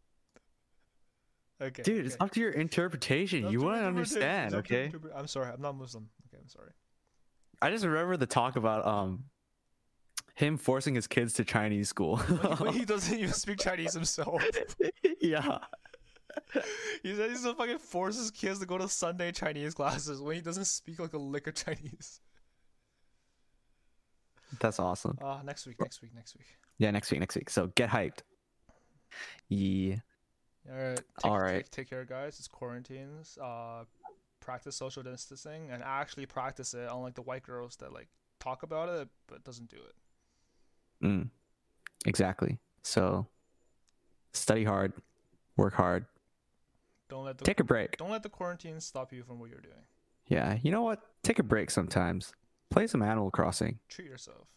[1.59, 3.45] Okay, Dude, it's up to your interpretation.
[3.45, 4.91] It's You wouldn't understand, It's up to okay?
[4.95, 6.07] interpre- I'm sorry, I'm not Muslim.
[6.27, 6.69] Okay, I'm sorry.
[7.63, 9.23] I just remember the talk about um
[10.37, 12.21] him forcing his kids to Chinese school.
[12.29, 14.43] But he doesn't even speak Chinese himself.
[15.19, 15.57] yeah.
[17.01, 20.35] He said he's gonna fucking force his kids to go to Sunday Chinese classes when
[20.35, 22.21] he doesn't speak like a lick of Chinese.
[24.59, 25.17] That's awesome.
[25.23, 26.45] Ah, next week, next week, next week.
[26.77, 27.49] Yeah, next week, next week.
[27.49, 28.19] So get hyped.
[29.49, 29.95] Yeah.
[30.69, 30.97] All right.
[30.97, 31.63] Take, All right.
[31.63, 32.37] Take, take care, guys.
[32.37, 33.39] It's quarantines.
[33.41, 33.85] Uh,
[34.39, 36.87] practice social distancing and actually practice it.
[36.91, 38.07] Unlike the white girls that like
[38.39, 39.95] talk about it but doesn't do it.
[41.03, 41.29] Mm.
[42.05, 42.59] Exactly.
[42.83, 43.27] So
[44.33, 44.93] study hard,
[45.55, 46.05] work hard,
[47.09, 47.97] Don't let the take a break.
[47.97, 49.85] don't let the quarantine stop you from what you're doing.
[50.27, 51.01] Yeah, you know what?
[51.23, 52.33] Take a break sometimes.
[52.69, 53.79] Play some Animal Crossing.
[53.87, 54.47] Treat yourself.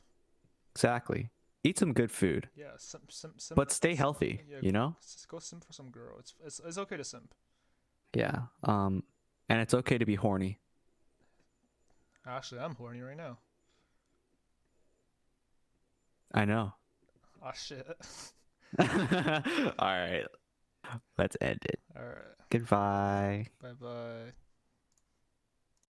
[0.74, 1.30] Exactly.
[1.62, 2.72] Eat some good food, Yeah.
[2.78, 4.96] Sim, sim, sim, but stay healthy, Yeah, you know?
[5.28, 6.16] Go simp for some girl.
[6.18, 7.34] It's, it's it's okay to simp.
[8.14, 8.42] Yeah.
[8.64, 9.02] Um
[9.48, 10.58] and it's okay to be horny.
[12.26, 13.38] Actually, I'm horny right now.
[16.32, 16.72] I know.
[17.42, 17.86] Ah shit.
[18.78, 20.26] All right.
[21.16, 21.80] Let's end it.
[21.96, 22.36] All right.
[22.50, 23.46] Goodbye.
[23.62, 24.32] Bye bye.